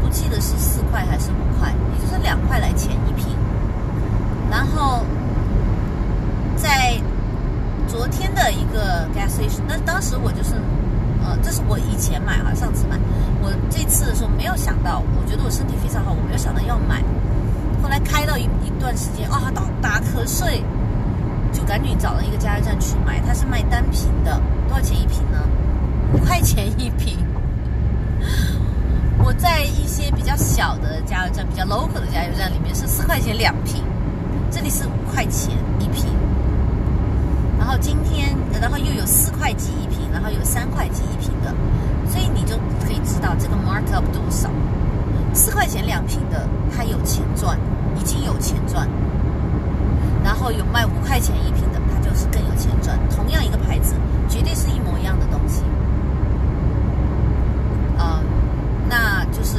[0.00, 3.27] 不记得是四块还是五块，也就是两块来钱一瓶。
[4.50, 5.04] 然后
[6.56, 7.00] 在
[7.86, 10.54] 昨天的一个 gas station，那当时我就是。
[11.20, 12.96] 呃，这是我以前买啊，上次买，
[13.42, 17.02] 我这次的时候没有想到，我觉得我身体非常好，我没有想到要买。
[17.82, 20.62] 后来开到一一段时间啊，打打瞌睡，
[21.52, 25.38] 就赶紧找了一个加油站去买，它是卖单瓶的，多少钱一瓶呢？
[26.14, 27.18] 五块钱一瓶。
[29.18, 33.82] 我在一些比较小的加油站、比较 local 的加油站里面是四块钱两瓶，
[34.50, 36.06] 这里是五块钱一瓶。
[37.58, 41.52] 然后今天，然后又有四块几一瓶，然后有三块几一瓶的，
[42.08, 44.48] 所以你就可以知道这个 markup 多少。
[45.34, 47.58] 四块钱两瓶的，他有钱赚，
[47.98, 48.88] 已经有钱赚。
[50.24, 52.98] 然后有卖五块钱一瓶的，它就是更有钱赚。
[53.10, 53.94] 同样一个牌子，
[54.28, 55.62] 绝对是一模一样的东西。
[57.98, 58.20] 啊，
[58.88, 59.58] 那就是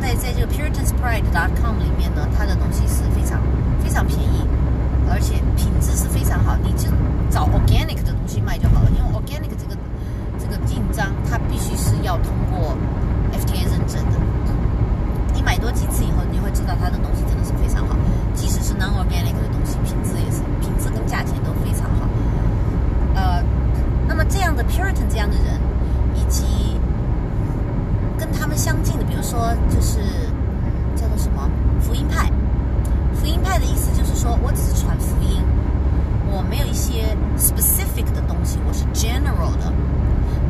[0.00, 3.40] 在在这个 PuritansPride.com 里面呢，它的东西是非常
[3.82, 4.46] 非常便宜。
[5.10, 6.86] 而且品质是非常好，你就
[7.30, 8.90] 找 organic 的东西卖就好了。
[8.90, 9.74] 因为 organic 这个
[10.38, 12.76] 这个印章，它必须是要通过
[13.32, 14.20] FDA 认证的。
[15.32, 17.96] 你买多几次以后，你会知道它的东西真的是非常好。
[18.34, 22.06] 即使是 non-organic 的东西，品质也是品质跟价钱都非常好。
[23.14, 23.42] 呃，
[24.06, 25.58] 那么这样的 Puritan 这样的人，
[26.14, 26.44] 以及
[28.18, 30.00] 跟他们相近的，比如说就是
[30.94, 31.48] 叫做什么
[31.80, 32.30] 福音派。
[33.14, 35.42] 福音派的意思就是说，我只是传福音，
[36.30, 39.72] 我没有一些 specific 的东西，我是 general 的。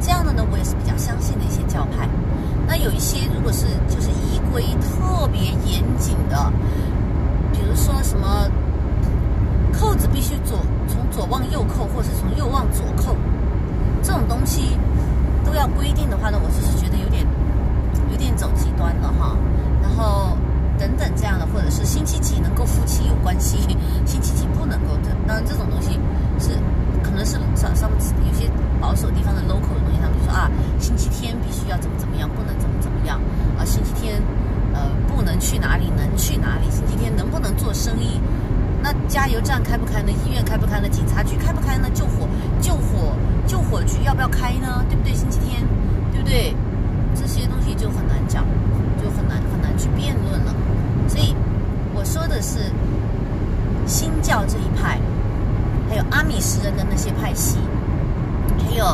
[0.01, 2.07] 这样的呢，我也是比较相信的一些教派。
[2.67, 6.53] 那有一些如果是就是仪规特别严谨的，
[7.53, 8.47] 比如说什么
[9.73, 13.17] 扣子必须左从左往右扣，或者从右往左扣，
[14.03, 14.79] 这种东西
[15.43, 17.27] 都要规定的话呢，我就是觉得有点
[18.11, 19.35] 有点走极端了哈。
[19.81, 20.37] 然后。
[20.79, 23.59] 等等这样的，或者是星期几能够夫妻有关系，
[24.07, 24.95] 星期几不能够。
[25.03, 25.99] 这当然这种东西
[26.39, 26.51] 是
[27.03, 28.49] 可能是上上有些
[28.81, 30.49] 保守地方的 local 的东西，他们就说啊，
[30.79, 33.21] 星期天必须要怎么怎么样，不能怎么怎么样
[33.59, 34.23] 啊，星期天
[35.29, 35.91] 能去哪里？
[35.97, 36.71] 能去哪里？
[36.71, 38.21] 星期天能不能做生意？
[38.83, 40.11] 那加油站开不开呢？
[40.25, 40.89] 医院开不开呢？
[40.89, 41.89] 警察局开不开呢？
[41.93, 42.27] 救火
[42.61, 43.13] 救火
[43.47, 44.85] 救火局要不要开呢？
[44.89, 45.13] 对不对？
[45.13, 45.63] 星期天，
[46.13, 46.55] 对不对？
[47.15, 48.45] 这些东西就很难讲，
[49.03, 50.55] 就很难很难去辩论了。
[51.09, 51.35] 所以
[52.41, 52.73] 是
[53.87, 55.01] 新教这一派，
[55.89, 57.59] 还有阿米什人的那些派系，
[58.59, 58.85] 还有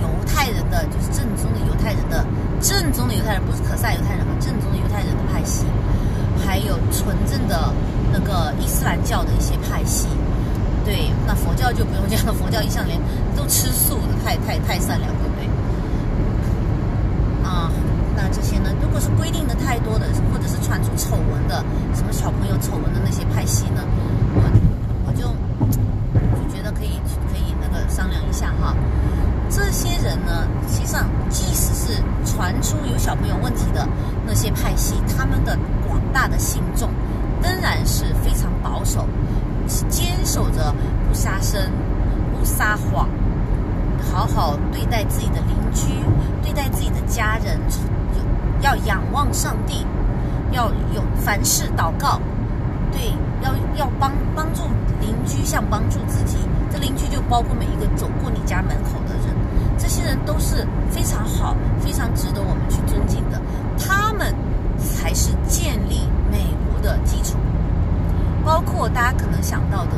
[0.00, 2.24] 犹太人的，就是正宗的犹太人的
[2.60, 5.64] 正宗的犹太人，不是可萨犹太人啊，正宗的犹太人的派系，
[6.46, 7.72] 还有纯正的。
[8.10, 10.08] 那个伊斯兰教的一些派系，
[10.82, 12.98] 对，那佛教就不用讲了，佛教一向连
[13.36, 15.46] 都吃素的，太太太善良，了不对？
[17.44, 17.70] 啊，
[18.16, 18.70] 那这些呢？
[18.80, 23.80] 如果是规定的太多的，或者是传出丑闻的，什么小朋友丑闻的那些派系呢？
[24.34, 24.42] 我
[25.06, 26.98] 我就就觉得可以
[27.30, 28.74] 可以那个商量一下哈。
[29.48, 33.88] 这些人呢，实际上即使是传出有小朋友问题的
[34.26, 36.90] 那些派系，他们的广大的信众。
[37.40, 39.06] 仍然是非常保守，
[39.88, 40.74] 坚守着
[41.06, 41.70] 不杀生、
[42.36, 43.08] 不撒谎，
[44.12, 45.86] 好好对待自己的邻居，
[46.42, 47.56] 对待自己的家人，
[48.60, 49.86] 要仰望上帝，
[50.52, 52.20] 要有凡事祷告，
[52.92, 54.62] 对，要要帮帮助
[55.00, 56.38] 邻居，像帮助自己。
[56.70, 59.34] 这邻居就包括每一个走过你家门口的人，
[59.78, 63.40] 这些人都是非常好、非常值得我们去尊敬的。
[63.78, 64.34] 他们
[64.78, 66.68] 才是建立美国。
[66.80, 67.36] 的基础，
[68.44, 69.94] 包括大家可能想到的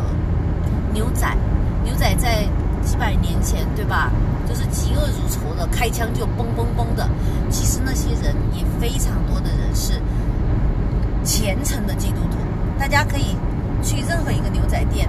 [0.95, 1.29] 牛仔，
[1.85, 2.45] 牛仔在
[2.83, 4.11] 几百年前，对吧？
[4.51, 7.09] 就是嫉恶如仇的，开枪就嘣嘣嘣的。
[7.49, 10.03] 其实那些人也非常多的人是
[11.23, 12.39] 虔诚的基督徒。
[12.77, 13.37] 大家可以
[13.81, 15.09] 去任何一个牛仔店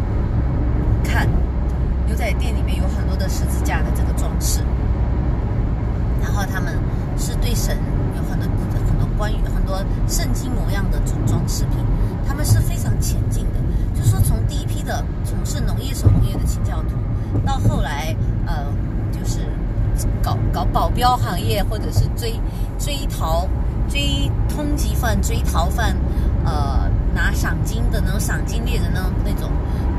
[1.03, 1.27] 看，
[2.05, 4.61] 牛仔店里面有很多的十字架的这个装饰，
[6.21, 6.77] 然后他们
[7.17, 7.75] 是对神
[8.15, 8.47] 有很多
[8.85, 9.07] 很多。
[9.17, 9.77] 关于很多
[10.07, 11.77] 圣经模样的组装饰品，
[12.27, 13.59] 他们是非常前进的。
[13.93, 16.95] 就是说，从第一批的从事农业手工业的清教徒，
[17.45, 18.15] 到后来
[18.47, 18.65] 呃，
[19.11, 19.41] 就是
[20.23, 22.34] 搞搞保镖行业，或者是追
[22.78, 23.47] 追逃、
[23.89, 25.95] 追通缉犯、追逃犯，
[26.45, 29.49] 呃，拿赏金的那种赏金猎人呢，那种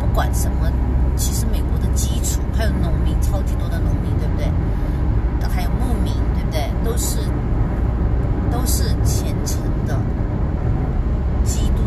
[0.00, 0.70] 不管什么，
[1.16, 4.46] 其实美国的基础还有农民，超级多的农民，对不对？
[5.48, 6.70] 还有牧民，对不对？
[6.84, 7.18] 都是。
[8.50, 9.56] 都是虔诚
[9.86, 9.98] 的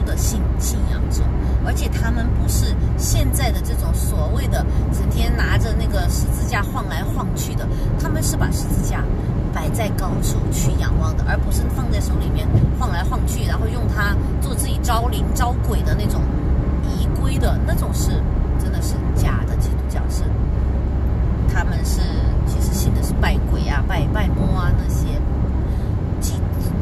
[0.06, 1.24] 的信信仰者，
[1.66, 7.68] 而且他们不是现在的这种所谓的整天拿着那个十字架晃来晃去的，
[8.00, 9.04] 他们是把十字架
[9.54, 12.48] 摆在高处去仰望的，而不是放在手里面
[12.80, 16.22] 晃来晃去，然后用它做自己招灵招鬼的那种
[16.90, 18.12] 仪规的那种是
[18.60, 20.24] 真的是假的基督教是，
[21.54, 22.02] 他们是
[22.46, 25.05] 其实信的是拜鬼啊、拜拜摸啊那些。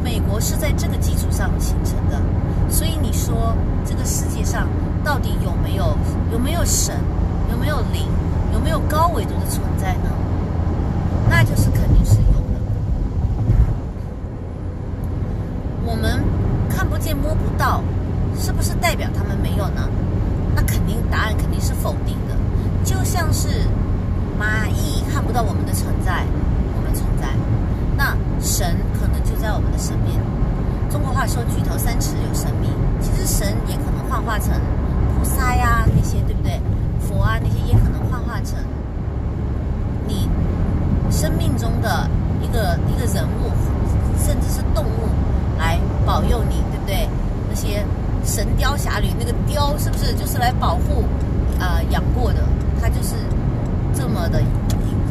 [0.03, 2.21] 美国是在这个基础上形成的，
[2.69, 4.67] 所以你说这个世界上
[5.03, 5.97] 到底有没有
[6.31, 6.95] 有没有神，
[7.49, 8.07] 有没有灵，
[8.51, 10.09] 有没有高维度的存在呢？
[11.29, 12.59] 那就是肯定是有的。
[15.85, 16.21] 我们
[16.69, 17.81] 看不见摸不到，
[18.37, 19.89] 是不是代表他们没有呢？
[20.53, 22.35] 那肯定答案肯定是否定的。
[22.83, 23.47] 就像是
[24.37, 26.25] 蚂蚁看不到我们的存在，
[26.75, 27.29] 我们存在。
[27.95, 30.15] 那神可能就在我们的身边。
[30.91, 32.69] 中国话说“举头三尺有神明”，
[33.01, 34.53] 其实神也可能幻化成
[35.17, 36.61] 菩萨呀，那些对不对？
[36.99, 38.59] 佛啊，那些也可能幻化成
[40.07, 40.29] 你
[41.09, 42.07] 生命中的
[42.41, 43.49] 一个一个人物，
[44.23, 45.09] 甚至是动物
[45.57, 47.09] 来保佑你，对不对？
[47.49, 47.83] 那些
[48.31, 51.03] 《神雕侠侣》那个雕是不是就是来保护
[51.59, 52.39] 啊杨过的？
[52.79, 53.15] 他就是
[53.95, 54.39] 这么的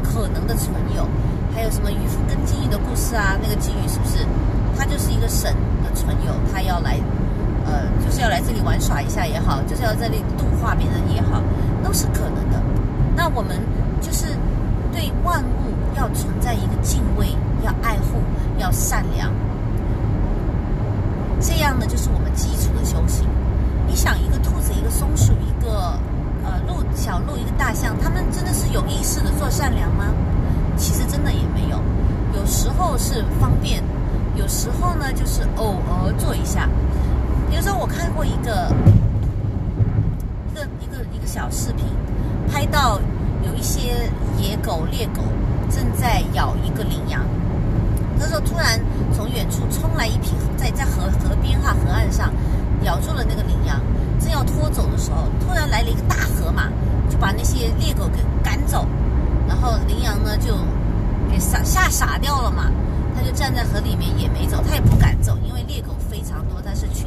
[0.02, 1.06] 可能的存有。
[1.54, 3.36] 还有什么渔夫跟金鱼的故事啊？
[3.42, 4.24] 那个金鱼是不是，
[4.74, 5.54] 他就是一个神
[5.84, 6.98] 的存有，他要来，
[7.66, 11.42] 呃，就是要来这里玩耍一下也好，就是要在这里度化别人也好，
[11.82, 12.60] 都是可能的。
[13.16, 13.58] 那我们
[14.02, 14.26] 就是
[14.92, 17.34] 对万物要存在一个敬畏，
[17.64, 18.20] 要爱护，
[18.58, 19.32] 要善良，
[21.40, 23.26] 这样呢，就是我们基础的修行。
[23.86, 25.98] 你想，一个兔子，一个松鼠，一个
[26.44, 30.04] 呃鹿小鹿，一个大象，他们真的是有意识的做善良吗？
[30.76, 31.80] 其实真的也没有，
[32.38, 33.82] 有时候是方便，
[34.36, 36.68] 有时候呢就是偶尔做一下。
[37.52, 38.72] 比如说我看过一个
[40.50, 41.84] 一个一个一个小视频，
[42.50, 42.98] 拍到
[43.44, 45.20] 有一些野狗猎狗
[45.70, 47.22] 正在咬一个羚羊，
[48.18, 48.80] 那时候突然
[49.12, 52.32] 从远处冲来一匹在在河河边哈河岸上
[52.84, 53.78] 咬住了那个羚羊，
[54.18, 56.70] 正要拖走的时候，突然来了一个大河马，
[57.10, 58.86] 就把那些猎狗给赶走。
[59.46, 60.56] 然后羚羊呢就
[61.30, 62.72] 给傻吓傻掉了嘛，
[63.14, 67.06] 它就站在河里面也没走，它也不敢走，因为猎狗非常多，它是群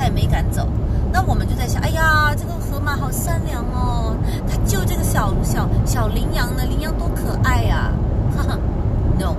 [0.00, 0.66] 他，也没敢走。
[1.12, 4.16] 那我们就在想，哎呀，这个河马好善良哦，
[4.48, 7.92] 它救这个小小小羚羊呢，羚羊多可爱呀！
[8.34, 8.58] 哈 哈
[9.18, 9.34] ，no，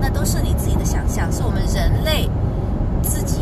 [0.00, 2.28] 那都是你自己的想象，是我们人类
[3.02, 3.40] 自己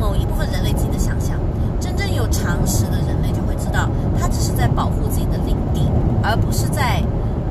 [0.00, 1.36] 某一部分人类自己的想象。
[1.78, 3.88] 真正有常识的人类就会知道，
[4.18, 5.82] 它只是在保护自己的领地，
[6.22, 7.02] 而不是在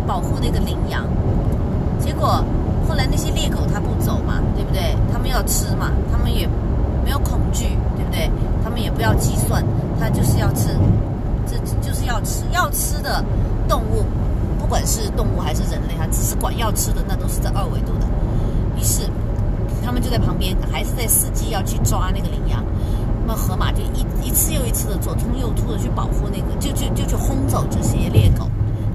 [0.08, 1.06] 保护那个羚羊。
[2.00, 2.44] 结果
[2.88, 4.96] 后来那些猎狗它不走嘛，对不对？
[5.14, 6.48] 它们要吃嘛，它们也
[7.04, 8.32] 没有恐惧，对不对？
[8.76, 9.64] 它们也不要计算，
[9.98, 10.68] 它就是要吃，
[11.48, 13.24] 这就是要吃，要吃的
[13.70, 14.04] 动物，
[14.60, 18.06] 不管是动物还是人类，它只是管要吃的，那都是在二维度的。
[18.78, 19.10] 于是
[19.82, 22.62] 他们就在旁边，还是在伺机要去抓那个羚羊。
[23.26, 28.50] 那么河马就一一次又一次的左冲右突的去保护那个，就就就去轰走这些猎狗。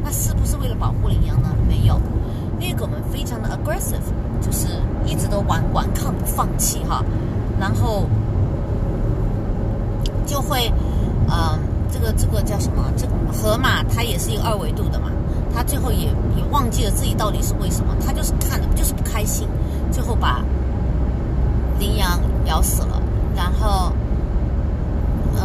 [0.05, 1.49] 那是不是为了保护羚羊呢？
[1.67, 1.99] 没有，
[2.59, 4.05] 猎狗们非常的 aggressive，
[4.43, 4.67] 就是
[5.07, 7.03] 一直都顽顽抗不放弃哈，
[7.59, 8.05] 然后
[10.31, 10.73] 就会，
[11.29, 11.59] 嗯，
[11.91, 12.85] 这个这个叫什么？
[12.97, 15.11] 这河马它也是一个二维度的嘛，
[15.53, 16.07] 它最后也
[16.37, 19.49] 也忘记了自己到底是为什么，它就是看就是不开心，
[19.91, 20.45] 最后把
[21.81, 23.03] 羚羊咬死了，
[23.35, 23.93] 然后。
[25.35, 25.43] 嗯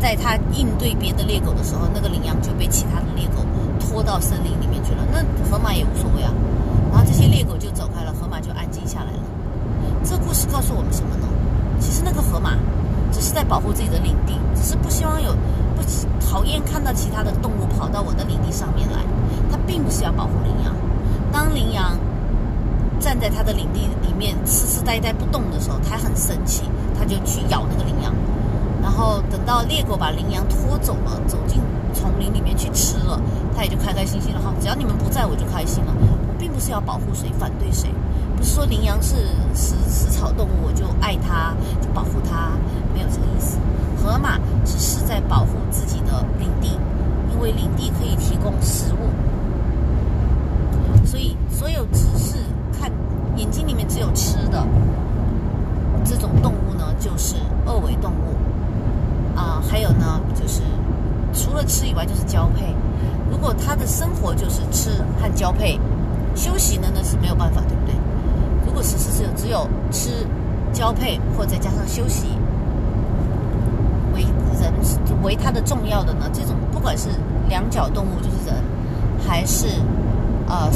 [0.00, 3.44] 在它应对别的猎狗的时候，那个羚羊就被其他的猎狗
[3.78, 5.04] 拖到森林里面去了。
[5.12, 5.18] 那
[5.50, 6.32] 河马也无所谓啊。
[6.90, 9.20] 然后这些猎狗就走开了，河马就安静下来了。
[10.02, 11.28] 这故事告诉我们什么呢？
[11.78, 12.56] 其实那个河马
[13.12, 15.32] 只是在保护自己的领地，只是不希望有
[15.76, 15.82] 不
[16.24, 18.98] 讨厌看到其他的动物跑到我的领地上面来。
[19.50, 20.74] 它并不是要保护羚羊。
[21.32, 21.98] 当羚羊
[23.00, 26.62] 站在它的领地里面痴痴呆呆不动的时候，它很生气，
[26.98, 28.14] 它就去咬那个羚羊。
[28.82, 31.60] 然后等到猎狗把羚羊拖走了，走进
[31.92, 33.20] 丛林里面去吃了，
[33.56, 34.54] 它也就开开心心了哈。
[34.60, 35.92] 只要你们不在我就开心了。
[36.00, 37.92] 我并不是要保护谁，反对谁，
[38.36, 39.16] 不是说羚羊是
[39.54, 42.52] 食食草动物我就爱它，就保护它，
[42.94, 43.58] 没有这个意思。
[44.02, 46.78] 河马只是在保护自己的领地，
[47.32, 49.10] 因为领地可以提供食物，
[51.04, 52.36] 所以所有只是
[52.78, 52.90] 看
[53.36, 54.66] 眼睛里面只有吃的
[56.04, 57.36] 这种动物呢，就是
[57.66, 58.36] 二维动物。
[59.38, 60.60] 啊，还有呢，就是
[61.32, 62.74] 除了吃以外，就是交配。
[63.30, 65.78] 如果它的生活就是吃和交配，
[66.34, 67.94] 休息呢，那是没有办法，对不对？
[68.66, 70.26] 如果是是是只有吃、
[70.72, 72.26] 交配，或再加上休息
[75.22, 77.08] 为它的重要的呢，这种不管是
[77.48, 78.54] 两脚动物，就是人，
[79.26, 79.66] 还是
[80.48, 80.68] 呃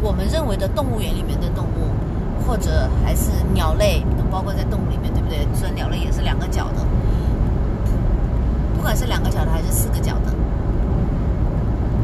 [0.00, 5.46] 我们认为的动物园里面的动物，或者还是鸟类，都包括在动物里面，对不对？
[5.54, 6.86] 虽然鸟类也是两个脚的。
[8.76, 10.32] 不管是两个脚的还是四个脚的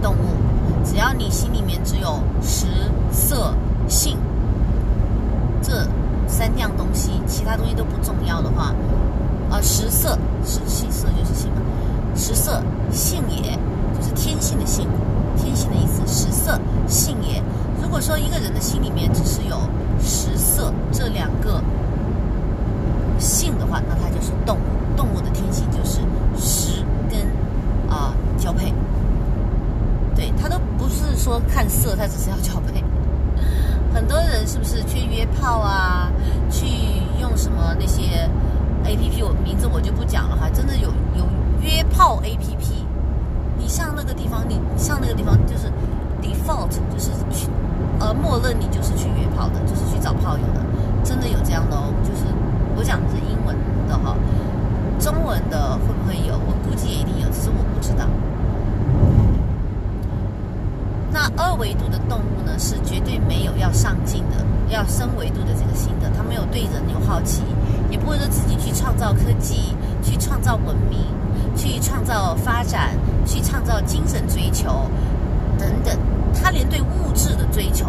[0.03, 2.67] 动物，只要你心里面只有食
[3.11, 3.55] 色
[3.89, 4.19] 性
[5.63, 5.89] 这
[6.27, 8.75] 三样东西，其他东西都不重要的话，
[9.61, 11.61] 食色食性色就是性嘛，
[12.15, 13.59] 食色性也
[13.99, 14.89] 就是天性的性，
[15.37, 17.43] 天性的意思，食色性也。
[17.83, 19.57] 如果说一个人的心里面只是有
[20.01, 21.63] 食色这两个
[23.19, 24.61] 性的话，那他就是动物。
[24.97, 26.01] 动物的天性就是
[26.39, 27.21] 食跟
[27.95, 28.73] 啊交配，
[30.15, 32.83] 对他都不是说看色，他只是要交配。
[33.93, 36.11] 很多人是不是去约炮啊？
[36.51, 36.67] 去
[37.21, 38.27] 用什么那些
[38.87, 39.23] A P P？
[39.23, 40.49] 我名字我就不讲了哈。
[40.49, 41.27] 真的有有
[41.61, 42.87] 约炮 A P P，
[43.59, 45.67] 你上那个地方，你上那个地方就是
[46.23, 47.49] default，就是去
[47.99, 50.61] 呃默认你就是去约炮的，就是去找炮友的。
[51.05, 52.25] 真的有这样的哦，就是
[52.77, 53.57] 我讲的是英文
[53.89, 54.17] 的哈。
[54.99, 56.35] 中文的会不会有？
[56.35, 58.07] 我估计也一定有，只是我不知道。
[61.13, 66.11] 那二维度的动物呢，是绝对没有要上进的，要升维度的这个心的。
[66.17, 67.43] 它没有对人有好奇，
[67.97, 71.01] 也不会说自己去创造科技、去创造文明、
[71.57, 72.91] 去创造发展、
[73.25, 74.69] 去创造精神追求
[75.59, 75.99] 等等。
[76.35, 77.87] 它连对物质的追求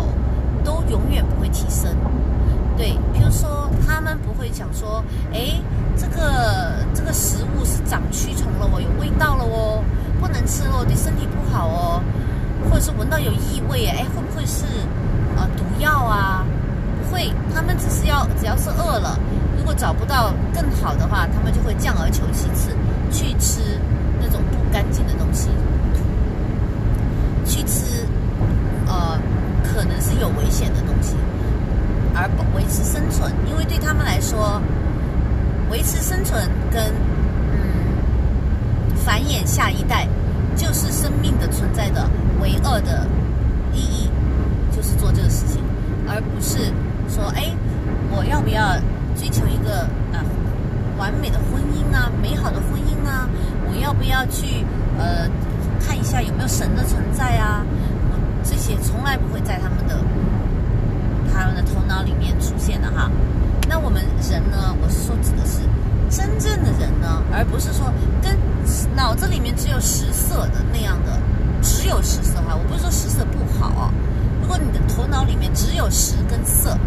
[0.64, 1.94] 都永远不会提升。
[2.78, 5.04] 对，比如说他们不会想说，
[5.34, 5.60] 哎。
[6.00, 9.84] 这个这个食物是长蛆虫了哦，有味道了哦，
[10.22, 12.00] 不能吃哦，对身体不好哦，
[12.70, 14.64] 或者是闻到有异味哎，会不会是
[15.36, 16.46] 呃毒药啊？
[17.02, 19.18] 不会，他们只是要只要是饿了，
[19.68, 22.70] 如果找不到更好的话，他们就会降而求其次
[23.12, 23.60] 去吃
[24.18, 25.50] 那种不干净的东西，
[27.46, 28.08] 去吃
[28.88, 29.20] 呃
[29.66, 31.18] 可能是有危险的东西，
[32.16, 34.62] 而维持生存，因为对他们来说。
[35.70, 36.82] 维持生存跟
[37.52, 40.08] 嗯繁衍下一代，
[40.56, 42.10] 就是生命的存在的
[42.42, 43.06] 唯二的
[43.74, 44.10] 意义，
[44.74, 45.62] 就是做这个事情。
[46.08, 46.72] 而不是
[47.14, 47.52] 说，哎，
[48.12, 48.78] 我要不要
[49.18, 49.82] 追求一个
[50.14, 50.24] 啊
[50.98, 53.28] 完美的婚姻啊，美好的婚姻啊？
[53.70, 54.64] 我要不要去
[54.98, 55.28] 呃
[55.80, 57.66] 看一下有没有神的存在啊？
[58.44, 60.00] 这些从来不会在他们的
[61.34, 63.12] 他们的头脑里面出现的哈。
[63.68, 64.74] 那我们人呢？
[64.82, 65.60] 我是说指的是
[66.10, 67.92] 真正的人呢，而不是说
[68.22, 68.34] 跟
[68.96, 71.20] 脑子里面只有食色的那样的，
[71.62, 72.56] 只有食色哈。
[72.56, 73.92] 我不是说食色不好，
[74.42, 76.78] 如果你的头脑里面只有食跟色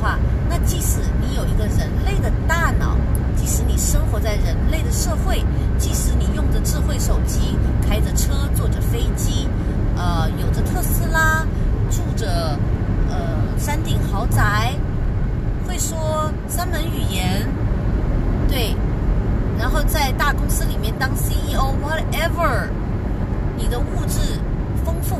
[0.00, 0.18] 话，
[0.48, 2.96] 那即使你有一个人类的大脑，
[3.36, 5.44] 即使你生活在人类的社会，
[5.78, 9.48] 即使你用着智慧手机，开着车，坐着飞机，
[9.96, 11.46] 呃，有着特斯拉，
[11.90, 12.58] 住着
[13.10, 14.74] 呃山顶豪宅。
[15.68, 17.44] 会说三门语言，
[18.48, 18.72] 对，
[19.58, 22.68] 然后在大公司里面当 CEO，whatever，
[23.56, 24.38] 你的物质
[24.84, 25.16] 丰富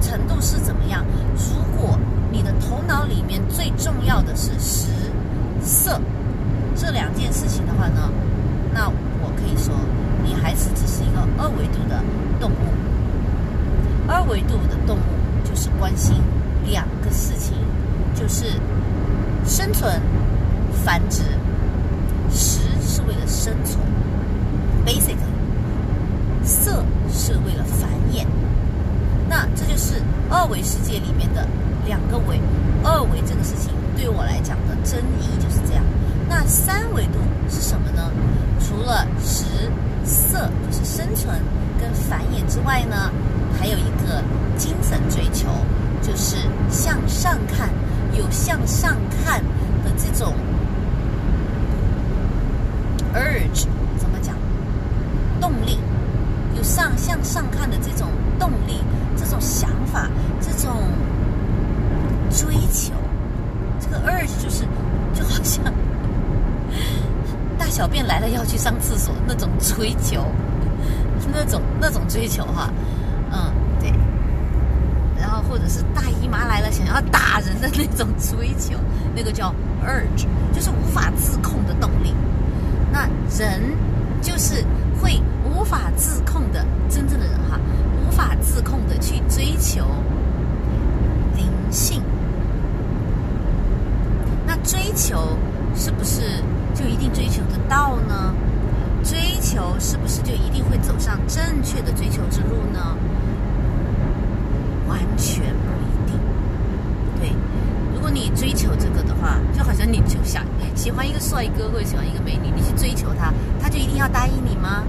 [0.00, 1.04] 程度是怎么样？
[1.36, 1.98] 如果
[2.30, 4.88] 你的头脑里面最重要的是食
[5.62, 6.00] 色
[6.74, 8.10] 这两件事情的话呢，
[8.72, 9.74] 那我可以说
[10.24, 12.02] 你还是只是一个二维度的
[12.40, 12.54] 动物。
[14.08, 16.16] 二维度的动物就是关心
[16.64, 17.54] 两个事情，
[18.14, 18.46] 就是。
[19.46, 20.00] 生存、
[20.84, 21.22] 繁殖，
[22.30, 23.78] 食是为了生存
[24.84, 25.16] ，basic。
[26.44, 28.26] 色是为了繁衍。
[29.30, 31.46] 那这就是二维世界里面的
[31.86, 32.40] 两个维。
[32.82, 35.84] 二维这个事情对我来讲的真意就是这样。
[36.28, 38.10] 那三维度是什么呢？
[38.58, 39.44] 除了食
[40.04, 41.32] 色就是生存
[41.80, 43.10] 跟繁衍之外呢，
[43.56, 44.20] 还有一个
[44.56, 45.46] 精神追求，
[46.02, 46.36] 就是
[46.68, 47.70] 向上看。
[48.18, 49.40] 有向上看
[49.84, 50.34] 的这种
[53.14, 53.66] urge，
[53.96, 54.34] 怎么讲？
[55.40, 55.78] 动力，
[56.56, 58.82] 有上向上看的这种动力，
[59.22, 60.08] 这种想法，
[60.40, 60.72] 这种
[62.30, 62.94] 追求。
[63.78, 64.64] 这个 urge 就是
[65.12, 65.62] 就好像
[67.58, 70.24] 大小便来了要去上厕所那种追求，
[71.32, 72.70] 那种那种追求哈，
[73.30, 73.92] 嗯对，
[75.20, 75.42] 然后。
[75.50, 78.78] 或者是大姨妈来了想要打人的那种追求，
[79.16, 79.52] 那个叫
[79.84, 82.14] urge，就是无法自控的动力。
[82.92, 83.60] 那人
[84.22, 84.64] 就是
[85.02, 87.34] 会无法自控的真正的人，
[88.20, 89.82] 无法自控的去追求
[91.34, 92.02] 灵性。
[94.46, 95.38] 那追求
[95.74, 96.20] 是不是
[96.74, 98.34] 就一定追求得到呢？
[99.02, 102.94] 追求是不是就一定会走上正确的追求之路呢？
[104.86, 106.20] 完全不一定。
[107.18, 107.32] 对，
[107.94, 110.44] 如果你追求这个的话，就好像你就想
[110.74, 114.84] 喜欢一个帅哥或者喜欢一个美女，你去追求他，他就一定要答应你吗？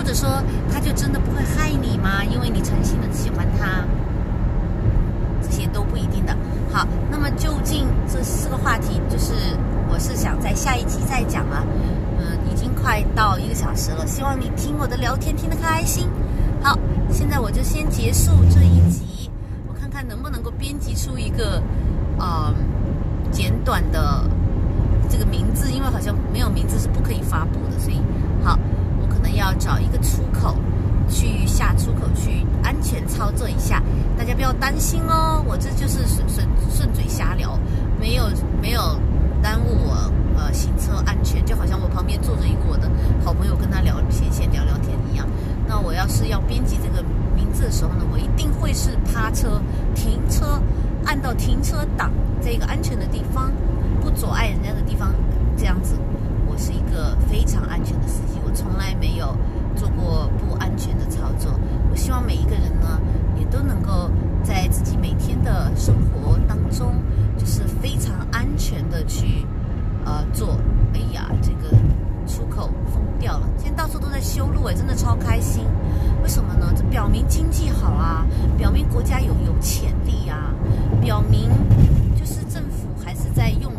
[0.00, 0.42] 或者说
[0.72, 2.24] 他就真的不会害你吗？
[2.24, 3.84] 因为你诚心的喜欢他，
[5.42, 6.34] 这些都不一定的。
[6.72, 9.34] 好，那么究竟这四个话题，就是
[9.90, 11.62] 我是想在下一集再讲啊。
[12.18, 16.08] 嗯，已经快到一个小时了，希望你听我的聊天听得开心。
[16.62, 16.78] 好，
[17.12, 19.30] 现在我就先结束这一集。
[19.68, 21.62] 我看看能不能够编辑出一个
[22.18, 22.54] 啊
[23.30, 24.24] 简短的
[25.10, 25.70] 这个名字？
[25.70, 28.00] 因为好像没有名字是不可以发布的，所以
[28.42, 28.58] 好，
[29.40, 30.56] 要找一个出口
[31.08, 33.82] 去下出口去安全操作一下，
[34.16, 35.42] 大家不要担心哦。
[35.46, 37.58] 我这就是顺顺顺嘴瞎聊，
[37.98, 38.24] 没有
[38.60, 38.80] 没有
[39.42, 42.88] 耽误我呃行车安全，就好像我旁边坐着一个我的
[43.24, 45.26] 好朋友，跟他聊闲闲聊聊天一样。
[45.66, 47.04] 那我要是要编辑这个。
[47.32, 49.60] 名字的时候呢，我一定会是趴车
[49.94, 50.60] 停车，
[51.06, 53.50] 按到停车档这个安全的地方，
[54.02, 55.12] 不阻碍人家的地方，
[55.56, 55.94] 这样子，
[57.28, 59.36] 非常安全的司机，我从来没有
[59.76, 61.52] 做过不安全的操作。
[61.90, 63.00] 我希望每一个人呢，
[63.38, 64.10] 也都能够
[64.42, 66.94] 在自己每天的生活当中，
[67.36, 69.46] 就是非常安全的去
[70.04, 70.56] 呃做。
[70.94, 71.76] 哎呀，这个。
[72.26, 75.64] 出口封掉了，现在到处都在修路，哎，真的超开心。
[76.22, 76.72] 为什么呢？
[76.76, 78.24] 这表明经济好啊，
[78.56, 80.54] 表明国家有有潜力啊，
[81.00, 81.50] 表明
[82.16, 83.69] 就是政府还是在用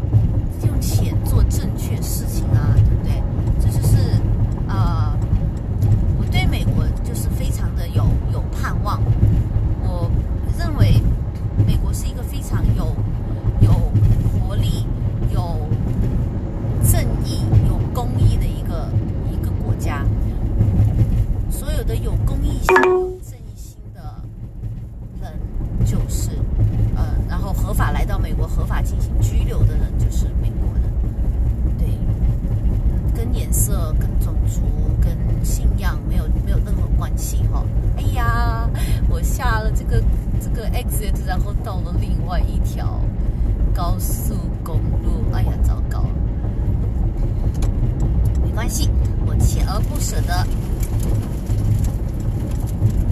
[48.62, 48.88] 关系
[49.26, 50.46] 我锲而不舍的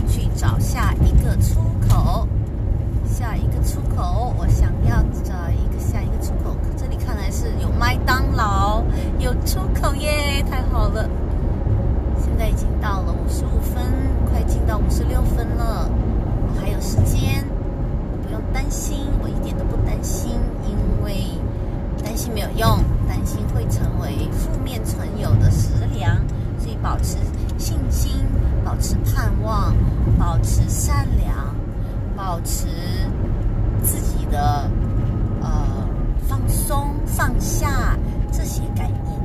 [0.07, 2.27] 去找下一个出口。
[3.03, 6.55] 下一个出口我想要找一个下一个出口。
[6.77, 8.83] 这里看来是有麦当劳
[9.17, 11.09] 有出口耶太好了。
[12.23, 13.83] 现在已经到了五十五分
[14.29, 15.89] 快进到五十六分了。
[16.43, 17.43] 我还有时间
[18.21, 20.33] 不用担心我一点都不担心
[20.67, 21.23] 因为
[22.03, 22.98] 担心没有用。
[23.09, 26.15] 担心会成为负面存有的食粮，
[26.59, 27.17] 所以保持
[27.57, 28.11] 信心，
[28.63, 29.75] 保持盼望，
[30.19, 31.53] 保持善良，
[32.15, 32.67] 保持
[33.81, 34.69] 自己的
[35.41, 35.49] 呃
[36.27, 37.97] 放松放下
[38.31, 39.19] 这些概念，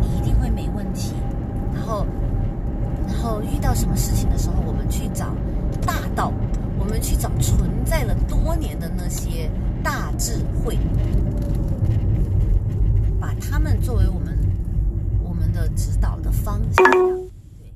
[0.00, 1.12] 你一定会没问题。
[1.74, 2.06] 然后，
[3.08, 5.34] 然后遇到什么事情的时候，我们去找
[5.84, 6.32] 大道，
[6.78, 9.50] 我们去找存在了多年的那些
[9.82, 10.78] 大智慧，
[13.54, 14.36] 他们作为我们
[15.22, 16.90] 我们的指导的方向。
[17.56, 17.72] 对，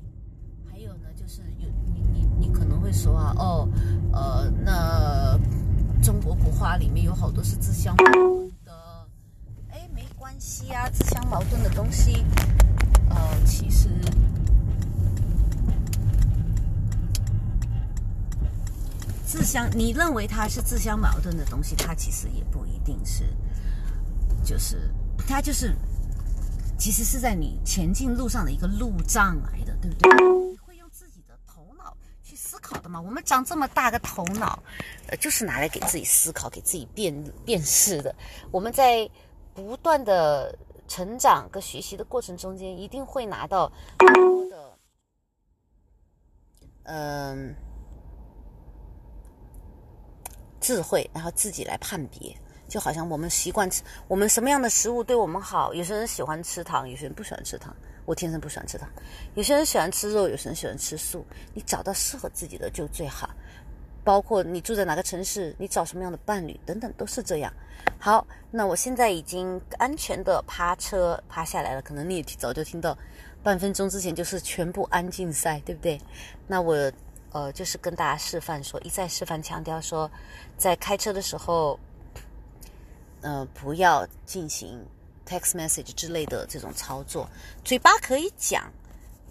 [0.69, 3.69] 还有呢，就是有你你你可能会说啊，哦，
[4.11, 5.39] 呃，那
[6.03, 8.73] 中国古话里面有好多是自相矛盾的，
[9.69, 12.25] 哎，没关系啊，自相矛盾的东西，
[13.09, 13.87] 呃，其实
[19.25, 23.23] 自相，你认为它是自相矛盾的东西，它其实也不一定是，
[24.43, 24.93] 就是
[25.31, 25.73] 它就是，
[26.77, 30.09] 其实是在你前进路上的一个路障来的，对不对？
[30.51, 32.99] 你会用自己的头脑去思考的嘛？
[32.99, 34.61] 我们长这么大个头脑，
[35.07, 38.13] 呃，就是拿来给自己思考、给自己辨辨识的。
[38.51, 39.09] 我们在
[39.53, 40.53] 不断的
[40.89, 44.77] 成长跟学习的过程中间，一定会拿到很多的，
[46.83, 47.55] 嗯、
[50.59, 52.35] 智慧，然后自己来判别。
[52.69, 55.73] 就好像我们习惯吃，我们什么样的食物对我们好？
[55.73, 57.75] 有些人喜欢吃糖，有些人不喜欢吃糖。
[58.05, 58.89] 我天生不喜欢吃糖。
[59.35, 61.25] 有些人喜欢吃肉，有些人喜欢吃素。
[61.53, 63.29] 你找到适合自己的就最好。
[64.03, 67.53] 包括你住在哪个城市，你找什么样的伴侣等等，都是这样。
[67.99, 72.97] 好，那我现在已经安全的趴车趴下来了，可能你也早就听到，
[73.43, 75.99] 半分钟之前就是全部安静赛，对不对？
[76.47, 76.91] 那我
[77.31, 80.09] 呃就是跟大家示范说，一再示范强调说，
[80.57, 81.77] 在开车的时候，
[83.21, 84.85] 呃不要进行
[85.27, 87.29] text message 之类的这种操作，
[87.63, 88.71] 嘴巴可以讲。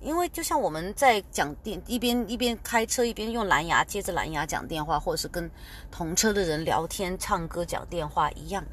[0.01, 5.51] 因为就像我们在讲电，一边一边开车一边用蓝牙接着蓝牙讲电话，或者是跟
[5.91, 8.65] 同车的人聊天、唱歌、讲电话一样，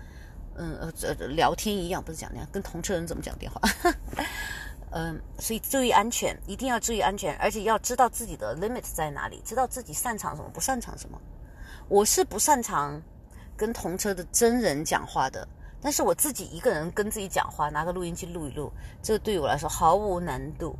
[0.56, 3.60] 嗯呃呃聊天一样，不是讲那样，跟同车人怎么讲电话？
[4.94, 11.20] 嗯，所以注意安全，一定要注意安全，而且要知道自己的 limit 在哪里，知道自己擅长什么，不擅长什么。
[11.90, 13.02] 我是不擅长
[13.58, 15.48] 跟同车的真人讲话的，
[15.82, 20.76] 但是我自己一个人跟自己讲话，拿个录音机录一录，这个对于我来说毫无难度。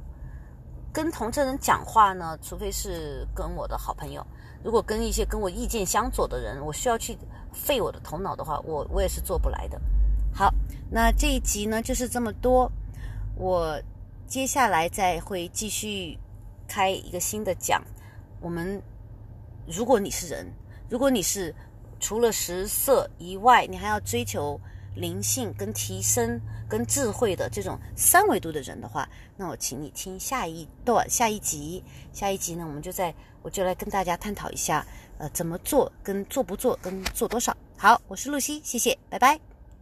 [0.92, 4.26] 跟同车人讲话呢，除非是跟我的好朋友，
[4.64, 7.18] 如果跟一些跟我意见相左的人，我需要去
[7.52, 9.80] 费我的头脑的话，我我也是做不来的。
[10.34, 10.54] 好，
[10.90, 12.72] 那这一集呢就是这么多，
[13.36, 13.78] 我
[14.26, 16.18] 接下来再会继续
[16.68, 17.84] 开一个新的讲。
[18.40, 18.82] 我们
[19.68, 20.50] 如果你是人，
[20.90, 21.54] 如果你是
[22.06, 24.62] 除了食色以外，你还要追求
[24.96, 26.40] 灵性跟提升
[26.70, 31.84] 跟智慧的这种三维度的人的话，那我请你听下一段下一集。
[32.14, 34.86] 下一集呢，我们就在我就来跟大家探讨一下，
[35.18, 37.58] 呃，怎么做跟做不做跟做多少。
[37.76, 39.55] 好，我是露西，谢谢，拜拜。